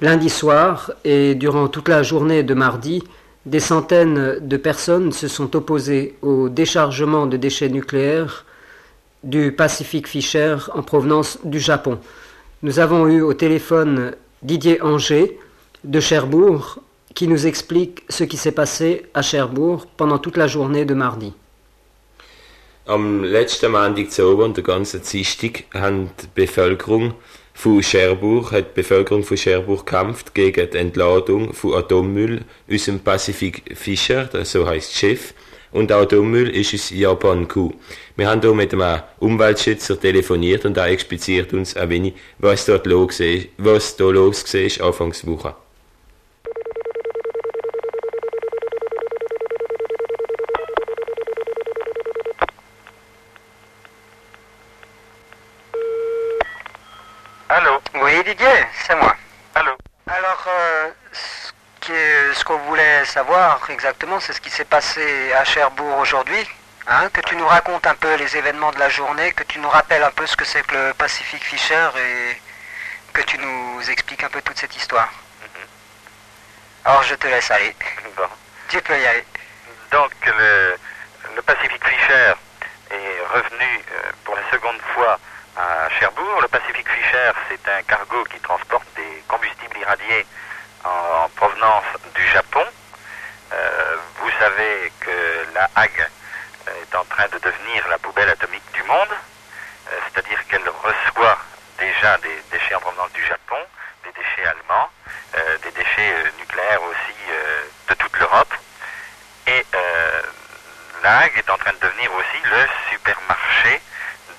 Lundi 0.00 0.30
soir 0.30 0.92
et 1.04 1.34
durant 1.34 1.68
toute 1.68 1.88
la 1.88 2.02
journée 2.02 2.42
de 2.42 2.54
mardi, 2.54 3.02
des 3.44 3.60
centaines 3.60 4.38
de 4.40 4.56
personnes 4.56 5.12
se 5.12 5.28
sont 5.28 5.54
opposées 5.56 6.16
au 6.22 6.48
déchargement 6.48 7.26
de 7.26 7.36
déchets 7.36 7.68
nucléaires 7.68 8.46
du 9.24 9.52
Pacific 9.52 10.06
Fisher 10.06 10.56
en 10.72 10.82
provenance 10.82 11.38
du 11.44 11.60
Japon. 11.60 11.98
Nous 12.62 12.78
avons 12.78 13.06
eu 13.08 13.20
au 13.20 13.34
téléphone 13.34 14.12
Didier 14.42 14.80
Anger 14.80 15.38
de 15.84 16.00
Cherbourg 16.00 16.78
qui 17.14 17.28
nous 17.28 17.46
explique 17.46 18.04
ce 18.08 18.24
qui 18.24 18.38
s'est 18.38 18.52
passé 18.52 19.04
à 19.12 19.20
Cherbourg 19.20 19.86
pendant 19.98 20.18
toute 20.18 20.38
la 20.38 20.46
journée 20.46 20.86
de 20.86 20.94
mardi. 20.94 21.34
Am 22.88 23.24
letzten 23.24 23.72
Montag 23.72 24.12
zu 24.12 24.22
Abend 24.22 24.44
und 24.44 24.56
der 24.58 24.62
ganzen 24.62 25.02
Dienstag 25.02 25.64
haben 25.74 26.12
die 26.22 26.28
Bevölkerung 26.32 27.14
von 27.52 27.82
Cherbourg, 27.82 28.52
hat 28.52 28.68
die 28.68 28.74
Bevölkerung 28.80 29.24
von 29.24 29.36
Cherbourg 29.36 29.84
gekämpft 29.84 30.32
gegen 30.34 30.70
die 30.70 30.78
Entladung 30.78 31.52
von 31.52 31.74
Atommüll 31.74 32.42
aus 32.72 32.84
dem 32.84 33.00
Pacific 33.00 33.76
Fisher, 33.76 34.26
das 34.26 34.52
so 34.52 34.68
heißt 34.68 34.94
Schiff. 34.94 35.34
Und 35.72 35.90
Atommüll 35.90 36.48
ist 36.48 36.74
aus 36.74 36.90
Japan 36.90 37.48
Q. 37.48 37.72
Wir 38.14 38.28
haben 38.28 38.40
hier 38.40 38.54
mit 38.54 38.72
einem 38.72 39.02
Umweltschützer 39.18 39.98
telefoniert 39.98 40.64
und 40.64 40.76
er 40.76 40.86
expliziert 40.86 41.52
uns 41.54 41.76
ein 41.76 41.90
wenig, 41.90 42.14
was 42.38 42.66
dort 42.66 42.86
los 42.86 43.18
ist, 43.18 43.48
was 43.58 43.96
da 43.96 44.04
los 44.04 44.44
war 44.54 44.86
Anfangswoche. 44.86 45.48
Allô 45.48 45.65
Didier, 58.26 58.66
c'est 58.84 58.96
moi. 58.96 59.14
Allô 59.54 59.70
Alors, 60.08 60.44
euh, 60.48 60.90
ce 62.34 62.44
qu'on 62.44 62.58
voulait 62.58 63.04
savoir 63.04 63.60
exactement, 63.70 64.18
c'est 64.18 64.32
ce 64.32 64.40
qui 64.40 64.50
s'est 64.50 64.64
passé 64.64 65.32
à 65.32 65.44
Cherbourg 65.44 65.96
aujourd'hui. 65.98 66.44
Hein, 66.88 67.08
que 67.10 67.20
tu 67.20 67.36
nous 67.36 67.46
racontes 67.46 67.86
un 67.86 67.94
peu 67.94 68.12
les 68.16 68.36
événements 68.36 68.72
de 68.72 68.80
la 68.80 68.88
journée, 68.88 69.30
que 69.30 69.44
tu 69.44 69.60
nous 69.60 69.68
rappelles 69.68 70.02
un 70.02 70.10
peu 70.10 70.26
ce 70.26 70.36
que 70.36 70.44
c'est 70.44 70.66
que 70.66 70.74
le 70.74 70.94
Pacific 70.94 71.40
Fisher 71.40 71.88
et 71.96 72.42
que 73.12 73.22
tu 73.22 73.38
nous 73.38 73.88
expliques 73.90 74.24
un 74.24 74.28
peu 74.28 74.42
toute 74.42 74.58
cette 74.58 74.74
histoire. 74.74 75.08
Alors, 76.84 77.04
je 77.04 77.14
te 77.14 77.28
laisse 77.28 77.48
aller. 77.52 77.76
Bon. 78.16 78.26
Tu 78.68 78.82
peux 78.82 78.98
y 78.98 79.06
aller. 79.06 79.24
Donc, 79.92 80.10
le, 80.26 80.76
le 81.36 81.42
Pacific 81.42 81.80
Fisher 81.86 82.32
est 82.90 83.20
revenu 83.32 83.84
euh, 83.92 84.10
pour 84.24 84.34
la 84.34 84.42
seconde 84.50 84.80
fois 84.94 85.16
à 85.56 85.88
Cherbourg. 85.98 86.40
Le 86.42 86.48
Pacific 86.48 86.86
Fisher, 86.88 87.32
c'est 87.48 87.68
un 87.68 87.82
cargo 87.82 88.24
qui 88.24 88.38
transporte 88.40 88.86
des 88.94 89.22
combustibles 89.28 89.78
irradiés 89.78 90.26
en, 90.84 91.24
en 91.24 91.28
provenance 91.30 91.84
du 92.14 92.26
Japon. 92.28 92.64
Euh, 93.52 93.96
vous 94.20 94.30
savez 94.38 94.92
que 95.00 95.46
la 95.54 95.70
Hague 95.76 96.08
est 96.66 96.94
en 96.94 97.04
train 97.04 97.28
de 97.28 97.38
devenir 97.38 97.88
la 97.88 97.98
poubelle 97.98 98.28
atomique 98.30 98.70
du 98.72 98.82
monde, 98.84 99.14
Euh, 99.88 100.00
c'est-à-dire 100.04 100.40
qu'elle 100.48 100.68
reçoit 100.68 101.38
déjà 101.78 102.18
des 102.18 102.36
déchets 102.50 102.74
en 102.74 102.80
provenance 102.80 103.12
du 103.12 103.24
Japon, 103.24 103.60
des 104.02 104.10
déchets 104.20 104.44
allemands, 104.44 104.90
euh, 105.38 105.58
des 105.62 105.70
déchets 105.70 106.12
euh, 106.12 106.30
nucléaires 106.40 106.82
aussi 106.82 107.18
euh, 107.30 107.62
de 107.90 107.94
toute 107.94 108.18
l'Europe. 108.18 108.52
La 111.04 111.18
Hague 111.20 111.38
est 111.38 111.50
en 111.50 111.58
train 111.58 111.72
de 111.72 111.78
devenir 111.78 112.10
aussi 112.18 112.40
le 112.50 112.66
supermarché 112.90 113.80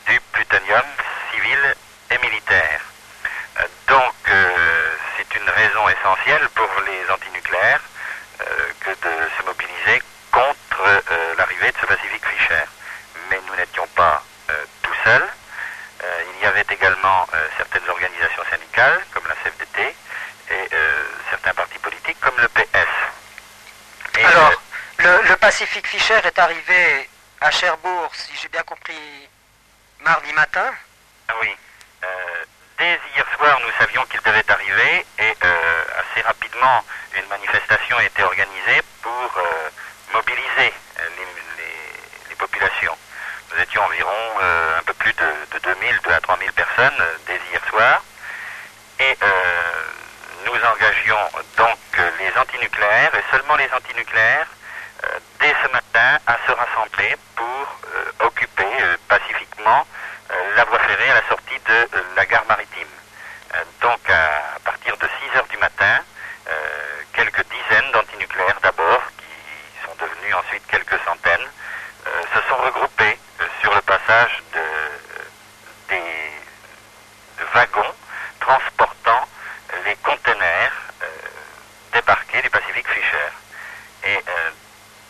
du 0.07 0.19
plutonium 0.33 0.83
civil 1.37 1.75
et 2.11 2.17
militaire. 2.19 2.81
Euh, 3.59 3.63
donc, 3.87 4.13
euh, 4.29 4.95
c'est 5.15 5.35
une 5.35 5.49
raison 5.49 5.87
essentielle 5.89 6.47
pour 6.55 6.69
les 6.85 7.11
antinucléaires 7.11 7.81
euh, 8.41 8.45
que 8.79 8.89
de 8.89 9.29
se 9.37 9.45
mobiliser 9.45 10.01
contre 10.31 11.03
l'arrivée 11.37 11.71
de 11.71 11.77
ce 11.81 11.85
Pacific 11.85 12.23
Fisher. 12.25 12.63
Mais 13.29 13.39
nous 13.47 13.55
n'étions 13.55 13.87
pas 13.95 14.23
tout 14.83 14.93
seuls. 15.03 15.27
Il 16.35 16.43
y 16.43 16.45
avait 16.45 16.65
également 16.69 17.27
certaines 17.57 17.89
organisations 17.89 18.43
syndicales, 18.49 19.01
comme 19.13 19.23
la 19.27 19.35
CFDT, 19.35 19.95
et 20.51 20.69
certains 21.31 21.53
partis 21.53 21.79
politiques, 21.79 22.19
comme 22.21 22.37
le 22.37 22.47
PS. 22.49 22.87
Et, 24.19 24.25
Alors, 24.25 24.61
le, 24.99 25.21
le 25.29 25.35
Pacific 25.37 25.87
Fisher 25.87 26.19
est 26.23 26.37
arrivé 26.37 27.09
à 27.41 27.49
Cherbourg, 27.49 28.11
si 28.13 28.35
j'ai 28.39 28.49
bien 28.49 28.63
compris, 28.63 29.29
mardi 30.01 30.31
matin. 30.33 30.71
Oui. 31.41 31.55
Euh, 32.03 32.07
dès 32.77 32.99
hier 33.15 33.25
soir, 33.37 33.59
nous 33.59 33.71
savions 33.79 34.05
qu'il 34.05 34.21
devait 34.21 34.49
arriver 34.51 35.05
et 35.19 35.33
euh, 35.43 35.83
assez 35.99 36.21
rapidement, 36.21 36.83
une 37.15 37.27
manifestation 37.27 37.97
a 37.97 38.03
été 38.03 38.23
organisée 38.23 38.81
pour 39.01 39.31
euh, 39.37 39.69
mobiliser 40.13 40.73
les, 42.29 42.35
populations. 42.35 42.95
Nous 43.51 43.61
étions 43.61 43.81
environ 43.83 44.13
un 44.77 44.83
peu 44.83 44.93
plus 44.93 45.11
de, 45.13 45.33
de 45.53 45.59
2000, 45.59 45.99
2 46.03 46.11
à 46.11 46.19
3000 46.21 46.51
personnes 46.53 47.03
dès 47.25 47.39
hier 47.51 47.61
soir. 47.67 48.03
Et 48.99 49.17
nous 50.45 50.53
engagions 50.53 51.29
donc 51.57 51.79
les 52.19 52.37
antinucléaires 52.37 53.15
et 53.15 53.23
seulement 53.31 53.55
les 53.55 53.69
antinucléaires 53.73 54.47
dès 55.39 55.55
ce 55.63 55.71
matin 55.71 56.19
à 56.27 56.37
se 56.45 56.51
rassembler 56.51 57.15
pour 57.35 57.79
euh, 57.95 58.25
occuper 58.25 58.65
euh, 58.81 58.97
pacifiquement 59.07 59.85
euh, 60.31 60.46
la 60.57 60.63
voie 60.65 60.79
ferrée 60.79 61.09
à 61.11 61.15
la 61.21 61.27
sortie 61.29 61.59
de 61.67 61.73
euh, 61.73 62.01
la 62.15 62.25
gare 62.25 62.45
maritime. 62.49 62.87
Euh, 63.55 63.63
donc 63.81 63.99
à, 64.09 64.59
partir 64.65 64.97
de 64.97 65.07
6 65.31 65.37
heures 65.37 65.47
du 65.47 65.57
matin, 65.57 65.99
euh, 66.49 67.01
quelques 67.13 67.45
dizaines 67.49 67.91
d'antinucléaires 67.91 68.59
d'abord, 68.61 69.01
qui 69.17 69.85
sont 69.85 69.95
devenus 69.99 70.35
ensuite 70.35 70.63
quelques 70.67 70.99
centaines, 71.05 71.47
se 72.33 72.41
sont 72.47 72.55
regroupés 72.55 73.19
sur 73.61 73.73
le 73.75 73.81
passage 73.81 74.41
de, 74.53 74.63
des 75.89 76.31
de 77.39 77.43
wagons 77.53 77.93
transportant 78.39 79.27
les 79.85 79.95
conteneurs 79.97 80.71
euh, 81.03 81.07
débarqués 81.93 82.41
du 82.41 82.49
Pacific 82.49 82.87
Fisher. 82.87 83.29
Et 84.05 84.17
euh, 84.17 84.49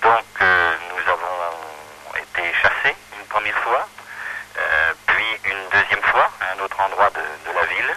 donc 0.02 0.26
euh, 0.42 0.76
nous 0.90 1.12
avons 1.12 2.16
été 2.16 2.52
chassés 2.62 2.96
une 3.20 3.26
première 3.28 3.58
fois, 3.60 3.88
euh, 4.58 4.94
puis 5.06 5.40
une 5.52 5.70
deuxième 5.70 6.02
fois 6.04 6.32
à 6.42 6.54
un 6.58 6.64
autre 6.64 6.80
endroit 6.82 7.12
de, 7.12 7.50
de 7.52 7.56
la 7.56 7.66
ville, 7.66 7.96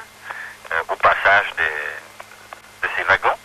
euh, 0.73 0.83
au 0.89 0.97
passage 0.97 1.47
des- 1.57 2.87
de 2.87 2.93
ces 2.97 3.03
wagons. 3.05 3.39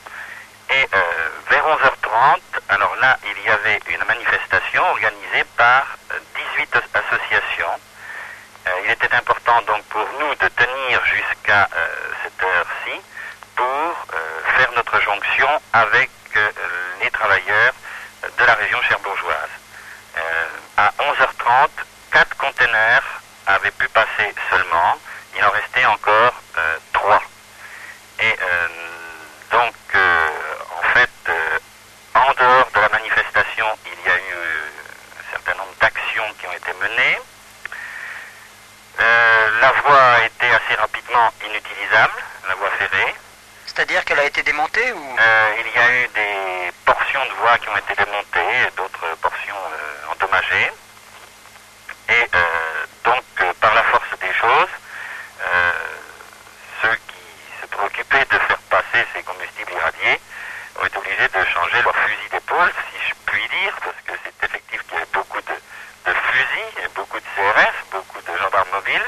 Et 0.69 0.87
euh, 0.93 1.29
vers 1.49 1.65
11h30, 1.67 2.39
alors 2.69 2.95
là, 2.95 3.17
il 3.23 3.43
y 3.43 3.49
avait 3.49 3.79
une 3.87 4.03
manifestation 4.05 4.83
organisée 4.89 5.43
par 5.57 5.95
euh, 6.11 6.19
18 6.57 6.75
as- 6.75 6.99
associations. 6.99 7.79
Euh, 8.67 8.71
il 8.85 8.91
était 8.91 9.13
important 9.13 9.61
donc 9.61 9.83
pour 9.85 10.07
nous 10.19 10.33
de 10.35 10.47
tenir 10.47 11.05
jusqu'à 11.05 11.69
euh, 11.75 11.87
cette 12.23 12.43
heure-ci 12.43 12.99
pour 13.55 13.65
euh, 14.13 14.41
faire 14.57 14.71
notre 14.75 14.99
jonction 15.01 15.61
avec 15.71 16.09
euh, 16.35 16.51
les 17.01 17.11
travailleurs 17.11 17.73
de 18.39 18.43
la 18.43 18.53
région 18.55 18.81
cherbourgeoise. 18.81 19.51
Euh, 20.17 20.45
à 20.77 20.91
11h30, 20.99 21.69
quatre 22.11 22.35
conteneurs 22.37 23.03
avaient 23.45 23.71
pu 23.71 23.87
passer 23.89 24.33
seulement. 24.49 24.97
Il 25.37 25.45
en 25.45 25.51
restait 25.51 25.85
encore 25.85 26.33
euh, 26.57 26.77
trois. 26.91 27.21
Et 28.19 28.35
euh, 28.41 28.67
donc, 29.51 29.73
euh, 29.93 30.27
en 30.79 30.81
fait, 30.93 31.09
euh, 31.29 31.59
en 32.15 32.33
dehors 32.33 32.69
de 32.73 32.79
la 32.79 32.89
manifestation, 32.89 33.67
il 33.85 34.07
y 34.07 34.11
a 34.11 34.15
eu 34.17 34.33
euh, 34.33 34.69
un 35.19 35.31
certain 35.31 35.53
nombre 35.59 35.75
d'actions 35.79 36.33
Euh, 38.99 39.59
la 39.59 39.71
voie 39.71 40.01
a 40.01 40.25
été 40.25 40.45
assez 40.45 40.75
rapidement 40.75 41.31
inutilisable, 41.43 42.13
la 42.47 42.55
voie 42.55 42.69
ferrée. 42.77 43.15
C'est-à-dire 43.65 44.05
qu'elle 44.05 44.19
a 44.19 44.25
été 44.25 44.43
démontée 44.43 44.93
ou? 44.93 45.15
Euh, 45.19 45.55
il 45.59 45.75
y 45.75 45.83
a 45.83 45.91
eu 45.91 46.07
des 46.09 46.71
portions 46.85 47.25
de 47.25 47.33
voies 47.41 47.57
qui 47.57 47.69
ont 47.69 47.77
été 47.77 47.95
démontées, 47.95 48.67
et 48.67 48.71
d'autres 48.77 49.17
portions 49.19 49.55
euh, 49.55 50.11
endommagées. 50.13 50.71
Et 52.07 52.29
donc, 53.03 53.23
par 53.59 53.73
la 53.73 53.81
force 53.83 54.19
des 54.21 54.33
choses, 54.33 54.69
ceux 56.83 56.95
qui 57.07 57.61
se 57.61 57.65
préoccupaient 57.65 58.25
de 58.25 58.37
faire 58.37 58.59
passer 58.69 59.07
ces 59.15 59.23
combustibles 59.23 59.71
irradiés 59.71 60.21
ont 60.79 60.85
été 60.85 60.97
obligés 60.97 61.27
de 61.27 61.45
changer 61.45 61.81
leur 61.81 61.95
fusil 61.95 62.29
d'épaule, 62.29 62.71
si 62.91 63.09
je 63.09 63.13
puis 63.25 63.47
dire, 63.47 63.75
parce 63.83 63.97
que 64.05 64.13
c'est 64.23 64.45
effectif 64.45 64.83
qu'il 64.83 64.93
y 64.93 64.97
avait 64.97 65.11
beaucoup 65.13 65.41
de, 65.41 65.54
beaucoup 66.95 67.19
de 67.19 67.25
CRS, 67.35 67.73
beaucoup 67.91 68.21
de 68.21 68.37
gendarmes 68.37 68.69
mobiles. 68.71 69.05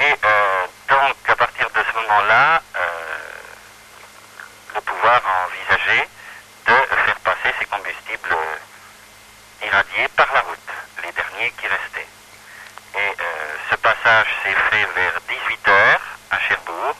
Et 0.00 0.14
euh, 0.24 0.66
donc, 0.88 1.16
à 1.28 1.36
partir 1.36 1.68
de 1.70 1.82
ce 1.82 1.94
moment-là, 2.00 2.62
euh, 2.76 3.18
le 4.74 4.80
pouvoir 4.80 5.20
a 5.24 5.46
envisagé 5.46 6.08
de 6.66 6.72
faire 6.72 7.20
passer 7.20 7.54
ces 7.58 7.66
combustibles 7.66 8.32
euh, 8.32 9.66
irradiés 9.66 10.08
par 10.16 10.32
la 10.32 10.40
route, 10.40 10.70
les 11.04 11.12
derniers 11.12 11.50
qui 11.52 11.66
restaient. 11.66 12.08
Et 12.96 13.16
ce 13.70 13.76
passage 13.76 14.26
s'est 14.42 14.56
fait 14.70 14.84
vers 14.96 15.14
18h 15.28 15.98
à 16.32 16.38
Cherbourg. 16.40 16.96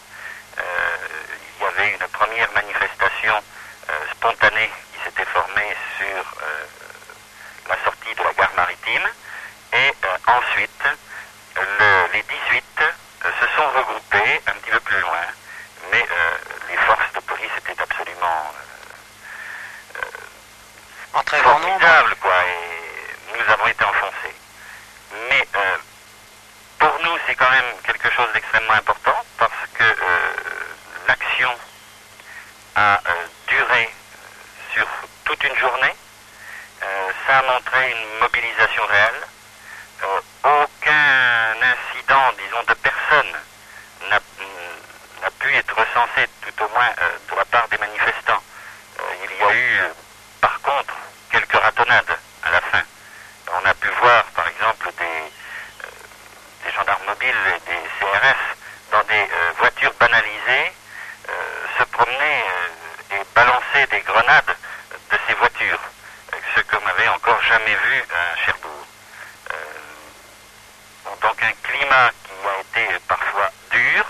Il 0.57 1.63
y 1.63 1.67
avait 1.67 1.91
une 1.91 2.09
première 2.09 2.51
manifestation 2.53 3.43
spontanée 4.13 4.71
qui 4.93 5.05
s'était 5.05 5.25
formée 5.25 5.77
sur 5.99 6.25
de 8.15 8.23
la 8.23 8.33
gare 8.35 8.55
maritime. 8.57 9.09
Et 9.73 9.93
euh, 10.05 10.17
ensuite, 10.27 10.85
le- 11.57 12.13
les 12.13 12.23
18 12.23 12.65
euh, 12.83 13.31
se 13.41 13.47
sont 13.57 13.69
regroupés 13.71 14.41
un 14.47 14.53
petit 14.53 14.71
peu 14.71 14.81
plus 14.81 15.01
loin. 15.01 15.25
Mais 15.91 16.07
euh, 16.11 16.31
les 16.69 16.77
forces 16.79 17.13
de 17.15 17.21
police 17.21 17.51
étaient 17.59 17.81
absolument 17.83 18.53
en 21.13 21.23
très 21.25 21.41
grand 21.41 21.59
nombre 21.59 22.15
quoi, 22.21 22.35
et 22.47 23.37
nous 23.39 23.53
avons 23.53 23.67
été 23.67 23.85
enfoncés. 23.85 24.35
Mais 25.29 25.47
euh, 25.57 25.77
pour 26.79 26.99
nous, 27.03 27.19
c'est 27.27 27.35
quand 27.35 27.51
même 27.51 27.75
quelque 27.85 28.11
chose 28.13 28.33
d'extrêmement 28.33 28.75
important 28.75 29.17
parce 29.39 29.53
que 29.75 29.83
euh, 29.83 30.33
l'action 31.09 31.51
a 32.77 32.95
euh, 33.09 33.27
duré 33.49 33.91
sur 34.75 34.87
toute 35.25 35.43
une 35.45 35.57
journée. 35.57 35.95
Ça 37.27 37.39
a 37.39 37.43
montré 37.43 37.91
une 37.91 38.19
mobilisation 38.21 38.85
réelle. 38.87 39.23
Euh, 40.03 40.21
aucun 40.65 41.55
incident, 41.63 42.33
disons, 42.39 42.63
de 42.67 42.75
personne 42.75 43.33
n'a 44.09 45.31
pu 45.39 45.55
être 45.55 45.75
recensé, 45.75 46.29
tout 46.43 46.65
au 46.65 46.69
moins 46.69 46.89
euh, 47.01 47.19
de 47.31 47.37
la 47.37 47.45
part 47.45 47.69
des 47.69 47.79
manifestants. 47.79 48.43
Euh, 48.99 49.03
il 49.25 49.39
y 49.39 49.43
a 49.43 49.55
eu, 49.55 49.81
par 50.41 50.61
contre, 50.61 50.95
quelques 51.31 51.53
ratonnades 51.61 52.19
à 52.43 52.51
la 52.51 52.61
fin. 52.61 52.83
On 53.53 53.67
a 53.67 53.75
pu 53.75 53.89
voir, 54.01 54.25
par 54.35 54.49
exemple, 54.49 54.91
des, 54.99 56.73
gendarmes 56.73 57.05
mobiles 57.07 57.35
et 57.57 57.71
des 57.71 57.81
CRS 57.99 58.57
dans 58.93 59.03
des 59.05 59.29
voitures 59.59 59.93
banalisées 59.99 60.73
se 61.79 61.85
promener 61.85 62.45
et 63.13 63.25
balancer 63.35 63.87
des 63.91 64.01
grenades 64.01 64.57
de 65.11 65.19
ces 65.27 65.35
voitures, 65.35 65.81
euh, 66.33 66.37
ce 66.55 66.61
qu'on 66.63 66.85
n'avait 66.85 67.09
encore 67.09 67.40
jamais 67.51 67.75
vu 67.75 68.05
à 68.15 68.37
Cherbourg. 68.45 68.87
Euh, 69.51 69.55
bon, 71.05 71.11
donc 71.21 71.43
un 71.43 71.53
climat 71.65 72.13
qui 72.23 72.31
a 72.47 72.61
été 72.61 72.99
parfois 73.09 73.51
dur, 73.73 74.05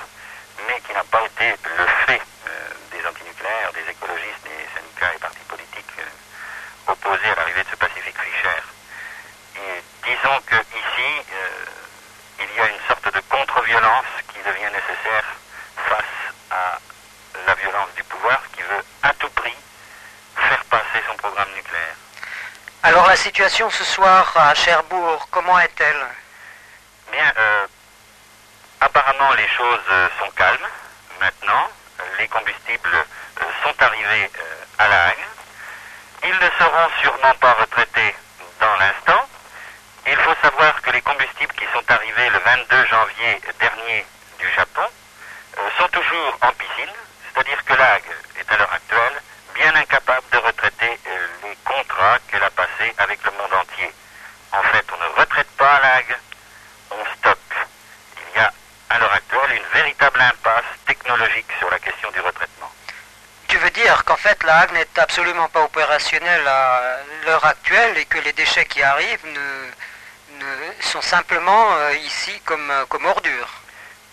mais 0.68 0.79
qui 0.83 0.92
n'a 0.92 1.05
pas 1.05 1.22
été 1.24 1.57
le 1.79 1.87
fait 2.05 2.20
euh, 2.20 2.68
des 2.92 3.07
antinucléaires, 3.07 3.72
des 3.72 3.90
écologistes, 3.90 4.44
des 4.44 4.68
syndicats 4.76 5.14
et 5.14 5.18
partis 5.18 5.44
politiques 5.48 5.96
euh, 6.00 6.92
opposés 6.92 7.31
à 7.33 7.37
l'arrivée 7.37 7.64
de 7.64 7.70
ce 7.70 7.76
Pacific 7.76 8.14
Fisher. 8.14 8.61
Et 9.57 9.83
disons 10.05 10.38
que 10.44 10.57
ici, 10.76 11.11
euh, 11.33 12.44
il 12.44 12.59
y 12.59 12.61
a 12.61 12.68
une 12.68 12.87
sorte 12.88 13.09
de 13.11 13.20
contre-violence 13.20 14.12
qui 14.35 14.38
devient 14.44 14.68
nécessaire 14.68 15.24
face 15.88 16.14
à 16.50 16.79
la 17.46 17.55
violence 17.55 17.88
du 17.96 18.05
pouvoir 18.05 18.42
qui 18.55 18.61
veut 18.61 18.85
à 19.03 19.14
tout 19.14 19.31
prix 19.31 19.57
faire 20.37 20.64
passer 20.66 21.00
son 21.09 21.16
programme 21.16 21.48
nucléaire. 21.57 21.96
Alors 22.83 23.07
la 23.07 23.16
situation 23.40 23.70
ce 23.70 23.85
soir 23.85 24.31
à 24.37 24.55
Cherbourg, 24.55 25.26
comment 25.31 25.59
est-elle? 25.61 26.07
Bien, 27.11 27.33
euh, 27.38 27.66
apparemment 28.83 29.33
les 29.33 29.48
choses 29.48 29.81
euh, 29.90 30.09
sont 30.18 30.31
calmes 30.33 30.68
maintenant. 31.18 31.66
Les 32.18 32.29
combustibles 32.29 32.94
euh, 32.94 33.44
sont 33.64 33.83
arrivés 33.83 34.31
à 34.76 34.88
La 34.88 35.05
Hague. 35.07 35.26
Ils 36.24 36.35
ne 36.35 36.50
seront 36.59 36.90
sûrement 37.00 37.33
pas 37.40 37.55
retraités 37.55 38.14
dans 38.61 38.76
l'instant. 38.76 39.26
Il 40.07 40.16
faut 40.16 40.37
savoir 40.42 40.83
que 40.83 40.90
les 40.90 41.00
combustibles 41.00 41.55
qui 41.55 41.64
sont 41.72 41.90
arrivés 41.90 42.29
le 42.29 42.40
22 42.40 42.87
janvier 42.88 43.40
dernier 43.59 44.05
du 44.38 44.53
Japon 44.53 44.85
sont 45.79 45.88
toujours 45.88 46.37
en 46.42 46.53
piscine, 46.53 46.94
c'est-à-dire 47.33 47.64
que 47.64 47.72
l'AG 47.72 48.03
est 48.38 48.53
à 48.53 48.57
l'heure 48.59 48.72
actuelle 48.74 49.22
bien 49.55 49.74
incapable 49.74 50.26
de 50.33 50.38
retraiter 50.38 50.98
euh, 51.07 51.26
les 51.44 51.57
contrats 51.64 52.18
avec 52.98 53.22
le 53.24 53.30
monde 53.32 53.52
entier. 53.52 53.92
En 54.52 54.62
fait, 54.62 54.84
on 54.92 55.02
ne 55.02 55.20
retraite 55.20 55.50
pas 55.56 55.80
l'AG, 55.80 56.16
on 56.90 57.04
stocke. 57.18 57.66
Il 58.16 58.40
y 58.40 58.42
a 58.42 58.52
à 58.90 58.98
l'heure 58.98 59.12
actuelle 59.12 59.52
une 59.56 59.72
véritable 59.72 60.20
impasse 60.20 60.64
technologique 60.86 61.50
sur 61.58 61.70
la 61.70 61.78
question 61.78 62.10
du 62.10 62.20
retraitement. 62.20 62.70
Tu 63.50 63.58
veux 63.58 63.70
dire 63.70 64.04
qu'en 64.04 64.16
fait 64.16 64.42
la 64.44 64.58
Hague 64.58 64.72
n'est 64.72 65.00
absolument 65.00 65.48
pas 65.48 65.62
opérationnelle 65.62 66.46
à 66.46 66.98
l'heure 67.26 67.44
actuelle 67.44 67.98
et 67.98 68.04
que 68.04 68.18
les 68.18 68.32
déchets 68.32 68.64
qui 68.64 68.80
arrivent 68.80 69.26
ne, 69.26 70.44
ne 70.44 70.82
sont 70.82 71.02
simplement 71.02 71.74
euh, 71.74 71.94
ici 71.96 72.40
comme, 72.44 72.70
euh, 72.70 72.86
comme 72.86 73.04
ordures 73.06 73.50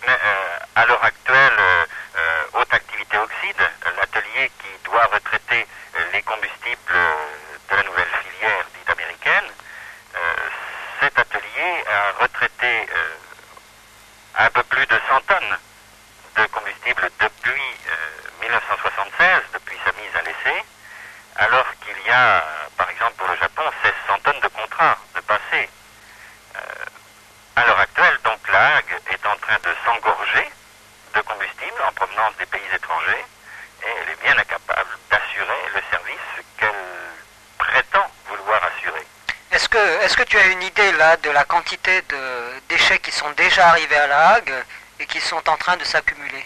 Mais 0.06 0.12
euh, 0.12 0.58
à 0.74 0.86
l'heure 0.86 1.04
actuelle, 1.04 1.58
euh, 1.58 2.42
Haute 2.54 2.74
Activité 2.74 3.16
Oxyde, 3.16 3.70
l'atelier 3.96 4.50
qui 4.58 4.84
doit 4.84 5.06
retraiter 5.06 5.66
euh, 5.96 6.00
les 6.12 6.22
combustibles 6.22 6.94
euh, 6.94 7.14
de 7.70 7.76
la 7.76 7.82
nouvelle 7.84 8.10
filière 8.22 8.64
dite 8.76 8.90
américaine, 8.90 9.50
euh, 10.16 10.34
cet 11.00 11.16
atelier 11.16 11.84
a 11.88 12.22
retraité 12.22 12.88
euh, 12.90 13.14
un 14.38 14.50
peu 14.50 14.62
plus 14.64 14.86
de 14.86 15.00
100 15.08 15.20
tonnes 15.26 15.58
de 16.36 16.46
combustible 16.46 17.10
depuis 17.18 17.70
euh, 17.88 18.42
1976, 18.42 19.42
depuis 19.52 19.76
sa 19.84 19.92
mise 19.92 20.14
à 20.14 20.22
l'essai, 20.22 20.64
alors 21.36 21.66
qu'il 21.84 22.06
y 22.06 22.10
a, 22.10 22.36
euh, 22.36 22.42
par 22.76 22.88
exemple 22.90 23.14
pour 23.16 23.28
le 23.28 23.36
Japon, 23.36 23.62
1600 23.82 24.18
tonnes 24.24 24.40
de 24.40 24.48
contrats 24.48 24.98
de 25.14 25.20
passé. 25.20 25.68
Euh, 26.56 26.60
à 27.56 27.66
l'heure 27.66 27.80
actuelle, 27.80 28.18
donc 28.24 28.38
la 28.52 28.76
Hague 28.76 29.00
est 29.10 29.26
en 29.26 29.36
train 29.36 29.58
de 29.62 29.74
s'engorger 29.84 30.48
de 31.14 31.20
combustible 31.22 31.82
en 31.86 31.92
provenance 31.92 32.36
des 32.38 32.46
pays 32.46 32.68
étrangers 32.72 33.24
et 33.82 33.86
elle 34.02 34.10
est 34.10 34.22
bien 34.22 34.38
incapable 34.38 34.90
d'assurer 35.10 35.60
le 35.74 35.82
service 35.90 36.44
qu'elle 36.56 36.70
prétend 37.58 38.06
vouloir 38.28 38.62
assurer. 38.64 39.04
Est-ce 39.50 39.68
que, 39.68 39.78
est 39.78 40.24
que 40.24 40.38
là 40.92 41.16
de 41.16 41.30
la 41.30 41.44
quantité 41.44 42.02
de 42.02 42.60
déchets 42.68 42.98
qui 42.98 43.10
sont 43.10 43.30
déjà 43.32 43.68
arrivés 43.68 43.96
à 43.96 44.06
la 44.06 44.28
Hague 44.30 44.64
et 45.00 45.06
qui 45.06 45.20
sont 45.20 45.48
en 45.48 45.56
train 45.56 45.76
de 45.76 45.84
s'accumuler 45.84 46.44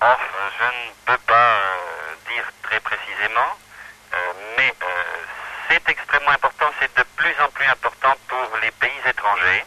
Or, 0.00 0.18
je 0.58 0.64
ne 0.64 0.92
peux 1.06 1.22
pas 1.24 1.34
euh, 1.34 2.14
dire 2.28 2.44
très 2.62 2.80
précisément, 2.80 3.56
euh, 4.12 4.16
mais 4.56 4.74
euh, 4.82 5.02
c'est 5.68 5.88
extrêmement 5.88 6.30
important, 6.32 6.66
c'est 6.80 6.94
de 6.96 7.02
plus 7.16 7.34
en 7.40 7.48
plus 7.50 7.66
important 7.66 8.14
pour 8.28 8.58
les 8.60 8.70
pays 8.72 9.00
étrangers. 9.06 9.64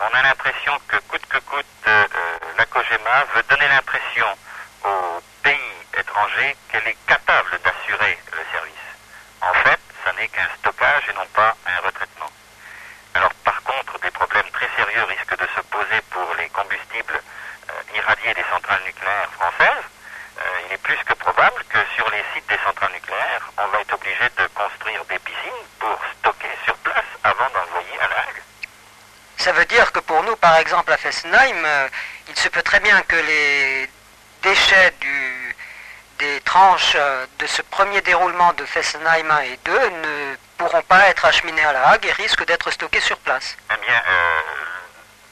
On 0.00 0.14
a 0.14 0.22
l'impression 0.22 0.78
que 0.88 0.96
coûte 1.08 1.26
que 1.28 1.38
coûte, 1.38 1.66
euh, 1.86 2.06
euh, 2.14 2.38
la 2.56 2.66
COGEMA 2.66 3.24
veut 3.34 3.42
donner 3.50 3.68
l'impression 3.68 4.26
aux 4.84 5.20
pays 5.42 5.74
étrangers 5.98 6.56
qu'elle 6.70 6.86
est 6.86 6.96
capable 7.06 7.58
d'assurer 7.64 8.18
le 8.32 8.42
service. 8.52 8.88
En 9.42 9.52
fait, 9.54 9.80
ça 10.04 10.12
n'est 10.14 10.28
qu'un 10.28 10.48
stockage 10.58 11.04
et 11.10 11.14
non 11.14 11.26
pas 11.34 11.54
un 11.66 11.86
retraitement. 11.86 12.30
Contre, 13.68 13.98
des 14.00 14.10
problèmes 14.12 14.48
très 14.50 14.68
sérieux 14.76 15.04
risquent 15.04 15.36
de 15.36 15.46
se 15.54 15.60
poser 15.68 16.00
pour 16.08 16.34
les 16.38 16.48
combustibles 16.48 17.20
euh, 17.68 17.96
irradiés 17.96 18.32
des 18.32 18.44
centrales 18.50 18.80
nucléaires 18.86 19.28
françaises. 19.32 19.84
Euh, 20.38 20.42
il 20.66 20.72
est 20.72 20.78
plus 20.78 20.96
que 21.04 21.12
probable 21.12 21.62
que 21.68 21.78
sur 21.94 22.08
les 22.10 22.24
sites 22.32 22.48
des 22.48 22.58
centrales 22.64 22.92
nucléaires, 22.92 23.52
on 23.58 23.66
va 23.66 23.80
être 23.82 23.92
obligé 23.92 24.24
de 24.38 24.46
construire 24.54 25.04
des 25.04 25.18
piscines 25.18 25.64
pour 25.78 26.00
stocker 26.18 26.48
sur 26.64 26.74
place 26.76 27.04
avant 27.24 27.44
d'envoyer 27.50 28.00
à 28.00 28.08
l'AG. 28.08 28.42
Ça 29.36 29.52
veut 29.52 29.66
dire 29.66 29.92
que 29.92 30.00
pour 30.00 30.22
nous, 30.22 30.36
par 30.36 30.56
exemple 30.56 30.90
à 30.90 30.96
Fessenheim, 30.96 31.62
euh, 31.66 31.88
il 32.28 32.36
se 32.38 32.48
peut 32.48 32.62
très 32.62 32.80
bien 32.80 33.02
que 33.02 33.16
les 33.16 33.90
déchets 34.42 34.94
des 36.18 36.40
tranches 36.40 36.96
de 37.38 37.46
ce 37.46 37.60
premier 37.60 38.00
déroulement 38.00 38.54
de 38.54 38.64
Fessenheim 38.64 39.30
1 39.30 39.40
et 39.40 39.58
2 39.62 39.90
ne 39.90 40.36
pourront 40.58 40.82
pas 40.82 41.08
être 41.08 41.24
acheminés 41.24 41.64
à 41.64 41.72
la 41.72 41.88
Hague 41.90 42.04
et 42.04 42.12
risquent 42.12 42.44
d'être 42.44 42.70
stockés 42.70 43.00
sur 43.00 43.16
place. 43.18 43.56
Eh 43.72 43.86
bien, 43.86 44.02
euh, 44.08 44.40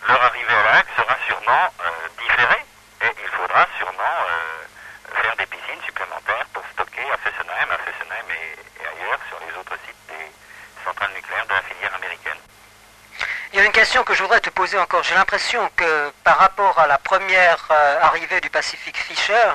leur 0.08 0.22
arrivée 0.22 0.54
à 0.54 0.72
l'AG 0.72 0.86
sera 0.96 1.16
sûrement 1.26 1.66
euh, 1.84 1.90
différée 2.22 2.64
et 3.02 3.10
il 3.22 3.28
faudra 3.36 3.66
sûrement 3.76 4.16
euh, 4.30 5.20
faire 5.20 5.36
des 5.36 5.46
piscines 5.46 5.82
supplémentaires 5.84 6.46
pour 6.54 6.62
stocker 6.72 7.02
à 7.12 7.16
Fessenheim, 7.18 7.68
à 7.70 7.78
Fessenheim 7.78 8.26
et, 8.30 8.82
et 8.82 8.86
ailleurs 8.86 9.18
sur 9.28 9.38
les 9.40 9.58
autres 9.58 9.76
sites 9.84 10.06
des 10.08 10.30
centrales 10.84 11.12
nucléaires 11.12 11.46
de 11.46 11.54
la 11.54 11.62
filière 11.62 11.94
américaine. 11.96 12.38
Il 13.52 13.58
y 13.58 13.62
a 13.62 13.64
une 13.64 13.72
question 13.72 14.04
que 14.04 14.14
je 14.14 14.22
voudrais 14.22 14.40
te 14.40 14.50
poser 14.50 14.78
encore. 14.78 15.02
J'ai 15.02 15.14
l'impression 15.14 15.68
que 15.76 16.12
par 16.22 16.38
rapport 16.38 16.78
à 16.78 16.86
la 16.86 16.98
première 16.98 17.66
arrivée 18.02 18.40
du 18.40 18.50
Pacific 18.50 18.96
Fisher, 18.96 19.50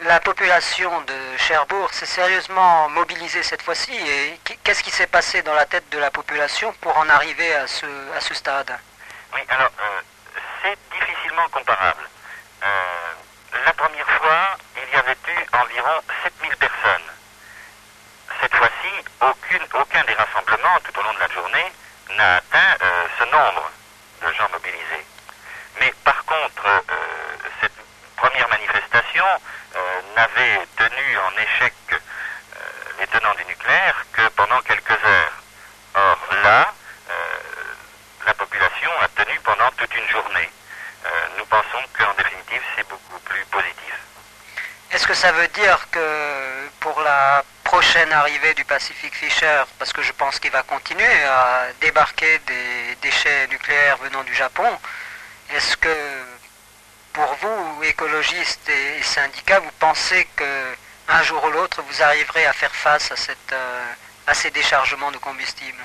la 0.00 0.20
population 0.20 1.00
de 1.02 1.36
Cherbourg 1.36 1.92
s'est 1.92 2.06
sérieusement 2.06 2.88
mobilisée 2.90 3.42
cette 3.42 3.62
fois-ci. 3.62 3.92
Et 3.94 4.40
qu- 4.44 4.56
qu'est-ce 4.64 4.82
qui 4.82 4.90
s'est 4.90 5.06
passé 5.06 5.42
dans 5.42 5.54
la 5.54 5.66
tête 5.66 5.88
de 5.90 5.98
la 5.98 6.10
population 6.10 6.72
pour 6.80 6.96
en 6.96 7.08
arriver 7.08 7.54
à 7.54 7.66
ce, 7.66 7.86
à 8.16 8.20
ce 8.20 8.34
stade? 8.34 8.78
Oui, 9.34 9.40
alors, 9.48 9.70
euh, 9.80 10.00
c'est 10.62 10.78
difficilement 10.98 11.48
comparable. 11.50 12.02
Euh, 12.62 13.12
la 13.64 13.72
première 13.74 14.08
fois, 14.08 14.56
il 14.76 14.94
y 14.94 14.98
avait 14.98 15.12
eu 15.28 15.46
environ 15.52 16.00
7000 16.24 16.56
personnes. 16.56 17.10
Cette 18.40 18.54
fois-ci, 18.54 19.04
aucun 19.20 20.04
des 20.04 20.14
rassemblements 20.14 20.78
tout 20.84 20.98
au 20.98 21.02
long 21.02 21.12
de 21.12 21.18
la 21.20 21.28
journée 21.28 21.72
n'a 22.16 22.36
atteint 22.36 22.76
euh, 22.82 23.06
ce 23.18 23.24
nombre 23.24 23.70
de 24.22 24.32
gens 24.32 24.48
mobilisés. 24.52 25.04
Mais 25.78 25.92
par 26.04 26.24
contre, 26.24 26.62
cette 27.60 27.72
première 28.20 28.48
manifestation 28.50 29.24
euh, 29.76 30.00
n'avait 30.14 30.66
tenu 30.76 31.18
en 31.18 31.32
échec 31.40 31.72
euh, 31.90 31.96
les 32.98 33.06
tenants 33.06 33.34
du 33.34 33.44
nucléaire 33.46 34.04
que 34.12 34.28
pendant 34.36 34.60
quelques 34.60 34.90
heures. 34.90 35.42
Or 35.94 36.18
là, 36.42 36.74
euh, 37.10 37.14
la 38.26 38.34
population 38.34 38.90
a 39.00 39.08
tenu 39.08 39.40
pendant 39.40 39.70
toute 39.76 39.94
une 39.94 40.08
journée. 40.08 40.50
Nous 41.38 41.46
pensons 41.46 41.82
qu'en 41.96 42.12
définitive, 42.12 42.62
c'est 42.76 42.86
beaucoup 42.86 43.18
plus 43.20 43.42
positif. 43.46 43.94
Est-ce 44.92 45.06
que 45.06 45.14
ça 45.14 45.32
veut 45.32 45.48
dire 45.48 45.78
que 45.90 46.68
pour 46.80 47.00
la 47.00 47.42
prochaine 47.64 48.12
arrivée 48.12 48.52
du 48.52 48.64
Pacific 48.66 49.14
Fisher, 49.14 49.62
parce 49.78 49.94
que 49.94 50.02
je 50.02 50.12
pense 50.12 50.38
qu'il 50.38 50.50
va 50.50 50.62
continuer 50.62 51.24
à 51.24 51.68
débarquer 51.80 52.38
des 52.40 52.96
déchets 53.00 53.46
nucléaires 53.48 53.96
venant 53.96 54.22
du 54.24 54.34
Japon, 54.34 54.68
est-ce 55.54 55.76
que 55.78 55.88
pour 57.12 57.34
vous, 57.40 57.82
écologistes 57.84 58.68
et 58.68 59.02
syndicats, 59.02 59.60
vous 59.60 59.70
pensez 59.78 60.24
que 60.36 60.74
un 61.08 61.22
jour 61.24 61.42
ou 61.44 61.50
l'autre 61.50 61.82
vous 61.82 62.02
arriverez 62.02 62.46
à 62.46 62.52
faire 62.52 62.74
face 62.74 63.10
à, 63.10 63.16
cette, 63.16 63.52
euh, 63.52 63.92
à 64.26 64.34
ces 64.34 64.50
déchargements 64.50 65.10
de 65.10 65.18
combustible 65.18 65.82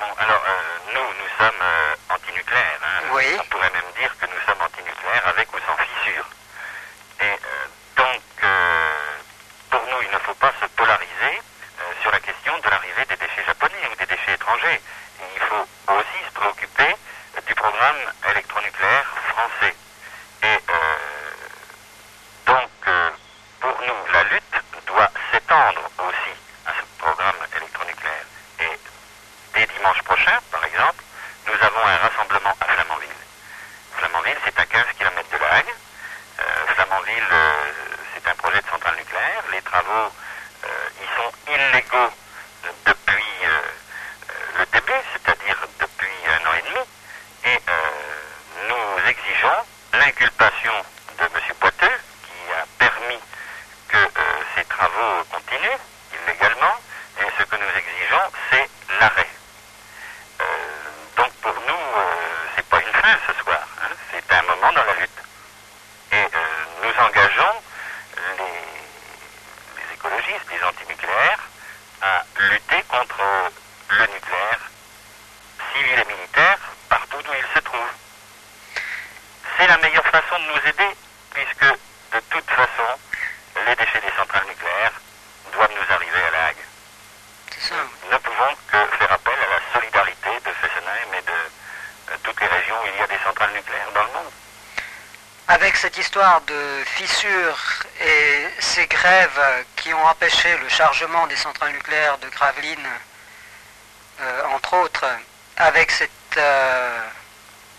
Bon, 0.00 0.06
alors, 0.18 0.42
euh, 0.46 0.92
nous, 0.94 1.00
nous 1.00 1.28
sommes 1.38 1.60
euh, 1.62 1.94
antinucléaires. 2.10 2.80
hein. 2.82 3.02
Oui. 3.12 3.24
On 3.38 3.44
pourrait 3.44 3.70
même 3.70 3.92
dire 3.98 4.14
que 4.18 4.26
nous 4.26 4.40
sommes 4.46 4.60
antinucléaires 4.62 5.26
avec 5.28 5.48
ou 5.54 5.58
sans 5.60 5.76
fissure. 5.76 6.26
Et 7.20 7.36
donc, 7.96 8.22
pour 9.70 9.80
nous, 9.82 10.02
il 10.02 10.10
ne 10.10 10.18
faut 10.18 10.34
pas 10.34 10.52
se 10.60 10.66
polariser 10.76 11.40
sur 12.02 12.10
la 12.10 12.20
question 12.20 12.58
de 12.58 12.68
l'arrivée 12.68 13.04
des 13.06 13.16
déchets 13.16 13.44
japonais 13.46 13.88
ou 13.92 13.96
des 13.96 14.06
déchets 14.06 14.34
étrangers. 14.34 14.80
Il 15.34 15.42
faut 15.42 15.66
aussi 15.92 16.24
se 16.26 16.32
préoccuper 16.32 16.96
du 17.46 17.54
programme 17.54 17.96
électronucléaire 18.30 19.06
français. 19.28 19.74
Et 20.42 20.58
euh, 20.68 20.96
donc, 22.46 22.70
euh, 22.86 23.10
pour 23.60 23.78
nous, 23.86 24.12
la 24.12 24.24
lutte 24.24 24.42
aussi 25.56 26.34
à 26.66 26.72
ce 26.76 26.84
programme 27.02 27.36
électronucléaire. 27.56 28.26
Et 28.60 28.78
dès 29.54 29.66
dimanche 29.66 30.02
prochain, 30.02 30.38
par 30.50 30.62
exemple, 30.64 31.02
nous 31.46 31.54
avons 31.54 31.86
un 31.86 31.96
rassemblement 31.96 32.54
à 32.60 32.64
Flamanville. 32.66 33.22
Flamanville, 33.96 34.36
c'est 34.44 34.58
à 34.58 34.66
15 34.66 34.84
km 34.98 35.28
de 35.32 35.38
La 35.38 35.54
Hague. 35.54 35.74
Euh, 36.40 36.66
Flamanville, 36.74 37.28
euh, 37.32 37.54
c'est 38.14 38.28
un 38.28 38.34
projet 38.34 38.60
de 38.60 38.66
centrale 38.68 38.96
nucléaire. 38.96 39.42
Les 39.52 39.62
travaux, 39.62 40.12
euh, 40.64 40.88
ils 41.00 41.16
sont 41.16 41.32
illégaux 41.52 42.12
euh, 42.64 42.68
depuis 42.84 43.24
euh, 43.44 43.48
euh, 43.48 44.58
le 44.58 44.66
début, 44.66 45.00
c'est-à-dire 45.12 45.56
depuis 45.80 46.16
un 46.28 46.50
an 46.50 46.54
et 46.54 46.62
demi. 46.68 46.84
Et 47.44 47.60
euh, 47.68 48.06
nous 48.68 49.08
exigeons 49.08 49.62
l'inculpation 49.94 50.72
de 51.18 51.24
M. 51.24 51.54
Poiteux, 51.60 51.98
qui 52.24 52.52
a 52.52 52.64
permis 52.78 53.20
que 53.88 53.96
euh, 53.96 54.42
ces 54.54 54.64
travaux 54.64 55.24
continuent 55.30 55.78
illégalement. 56.12 56.74
Et 57.20 57.24
ce 57.38 57.44
que 57.44 57.56
nous 57.56 57.70
exigeons, 57.78 58.30
c'est 58.50 58.68
l'arrêt. 59.00 59.28
Euh, 60.40 60.44
donc 61.16 61.32
pour 61.42 61.54
nous, 61.54 61.74
euh, 61.74 62.14
c'est 62.56 62.66
pas 62.66 62.80
une 62.80 62.92
fin 62.92 63.16
ce 63.26 63.32
soir, 63.42 63.66
hein, 63.82 63.94
c'est 64.10 64.34
un 64.34 64.42
moment 64.42 64.72
dans 64.72 64.84
la 64.84 64.94
lutte. 64.94 65.22
Et 66.12 66.16
euh, 66.16 66.38
nous 66.82 67.04
engageons 67.04 67.54
les, 68.38 69.82
les 69.82 69.94
écologistes, 69.94 70.50
les 70.50 70.62
antinucléaires, 70.64 71.40
à 72.02 72.22
lutter 72.40 72.82
contre 72.88 73.22
le 73.90 74.06
nucléaire 74.12 74.60
c'est 79.58 79.66
la 79.66 79.78
meilleure 79.78 80.06
façon 80.06 80.38
de 80.38 80.44
nous 80.52 80.68
aider, 80.68 80.96
puisque 81.32 81.64
de 81.64 82.20
toute 82.30 82.50
façon, 82.50 82.88
les 83.66 83.74
déchets 83.74 84.00
des 84.00 84.12
centrales 84.16 84.46
nucléaires 84.46 84.92
doivent 85.52 85.72
nous 85.74 85.94
arriver 85.94 86.22
à 86.28 86.30
La 86.30 86.46
Hague. 86.46 86.64
Nous 87.70 88.12
ne 88.12 88.18
pouvons 88.18 88.54
que 88.68 88.96
faire 88.98 89.12
appel 89.12 89.34
à 89.34 89.54
la 89.56 89.60
solidarité 89.72 90.30
de 90.44 90.52
Fessenheim 90.52 91.14
et 91.18 91.22
de 91.22 91.32
euh, 91.32 92.16
toutes 92.22 92.40
les 92.40 92.46
régions 92.46 92.76
où 92.82 92.86
il 92.92 93.00
y 93.00 93.02
a 93.02 93.06
des 93.06 93.18
centrales 93.24 93.52
nucléaires 93.54 93.90
dans 93.94 94.02
le 94.04 94.12
monde. 94.12 94.32
Cette 95.80 95.98
histoire 95.98 96.40
de 96.40 96.84
fissures 96.86 97.58
et 98.00 98.46
ces 98.60 98.86
grèves 98.86 99.64
qui 99.76 99.92
ont 99.92 100.06
empêché 100.06 100.56
le 100.56 100.68
chargement 100.70 101.26
des 101.26 101.36
centrales 101.36 101.72
nucléaires 101.72 102.16
de 102.16 102.28
Gravelines, 102.30 102.88
euh, 104.22 104.42
entre 104.54 104.72
autres, 104.72 105.04
avec 105.58 105.90
cette, 105.90 106.10
euh, 106.38 106.98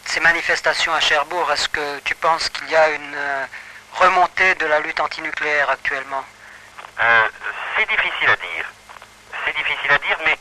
ces 0.06 0.20
manifestations 0.20 0.94
à 0.94 1.00
Cherbourg, 1.00 1.52
est-ce 1.52 1.68
que 1.70 2.00
tu 2.02 2.14
penses 2.14 2.50
qu'il 2.50 2.70
y 2.70 2.76
a 2.76 2.90
une 2.90 3.16
euh, 3.16 3.46
remontée 3.94 4.54
de 4.56 4.68
la 4.68 4.80
lutte 4.80 5.00
antinucléaire 5.00 5.68
actuellement? 5.72 6.24
C'est 7.76 7.90
difficile 7.90 8.30
à 8.30 8.36
dire. 8.36 8.66
C'est 9.44 9.56
difficile 9.56 9.92
à 9.92 9.98
dire, 9.98 10.18
mais 10.24 10.38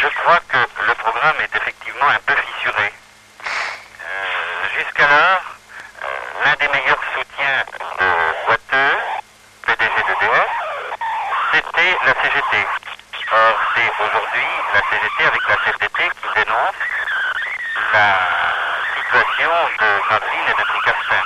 je 0.00 0.06
crois 0.20 0.40
que 0.48 0.58
le 0.86 0.94
programme 0.94 1.40
est 1.40 1.56
effectivement 1.56 2.08
un 2.08 2.20
peu 2.24 2.34
fissuré. 2.36 2.92
Jusqu'alors, 4.78 5.42
euh, 5.44 5.59
l'un 6.44 6.54
des 6.56 6.68
meilleurs 6.68 7.00
soutiens 7.14 7.64
de 7.98 8.08
Boiteux, 8.46 8.98
PDG 9.66 10.02
d'EDF, 10.06 10.48
c'était 11.52 11.98
la 12.06 12.14
CGT. 12.22 12.66
Or, 13.32 13.54
c'est 13.74 13.90
aujourd'hui 14.04 14.48
la 14.74 14.80
CGT 14.90 15.24
avec 15.26 15.42
la 15.48 15.56
CFDT 15.56 16.10
qui 16.22 16.28
dénonce 16.34 16.74
la 17.92 18.18
situation 18.96 19.50
de 19.78 20.00
Gravelines 20.08 20.48
et 20.48 20.54
de 20.60 20.66
Tricastin. 20.68 21.22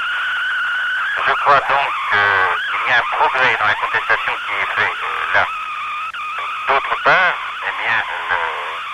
Je 1.26 1.32
crois 1.32 1.60
donc 1.68 1.88
qu'il 2.10 2.90
y 2.90 2.92
a 2.92 2.98
un 2.98 3.16
progrès 3.16 3.56
dans 3.60 3.66
la 3.66 3.74
contestation 3.74 4.32
qui 4.46 4.52
est 4.52 4.74
fait 4.76 4.92
euh, 4.92 5.34
là. 5.34 5.46
D'autre 6.68 6.96
part, 7.04 7.34
eh 7.66 7.72
bien, 7.82 8.02
le- 8.30 8.93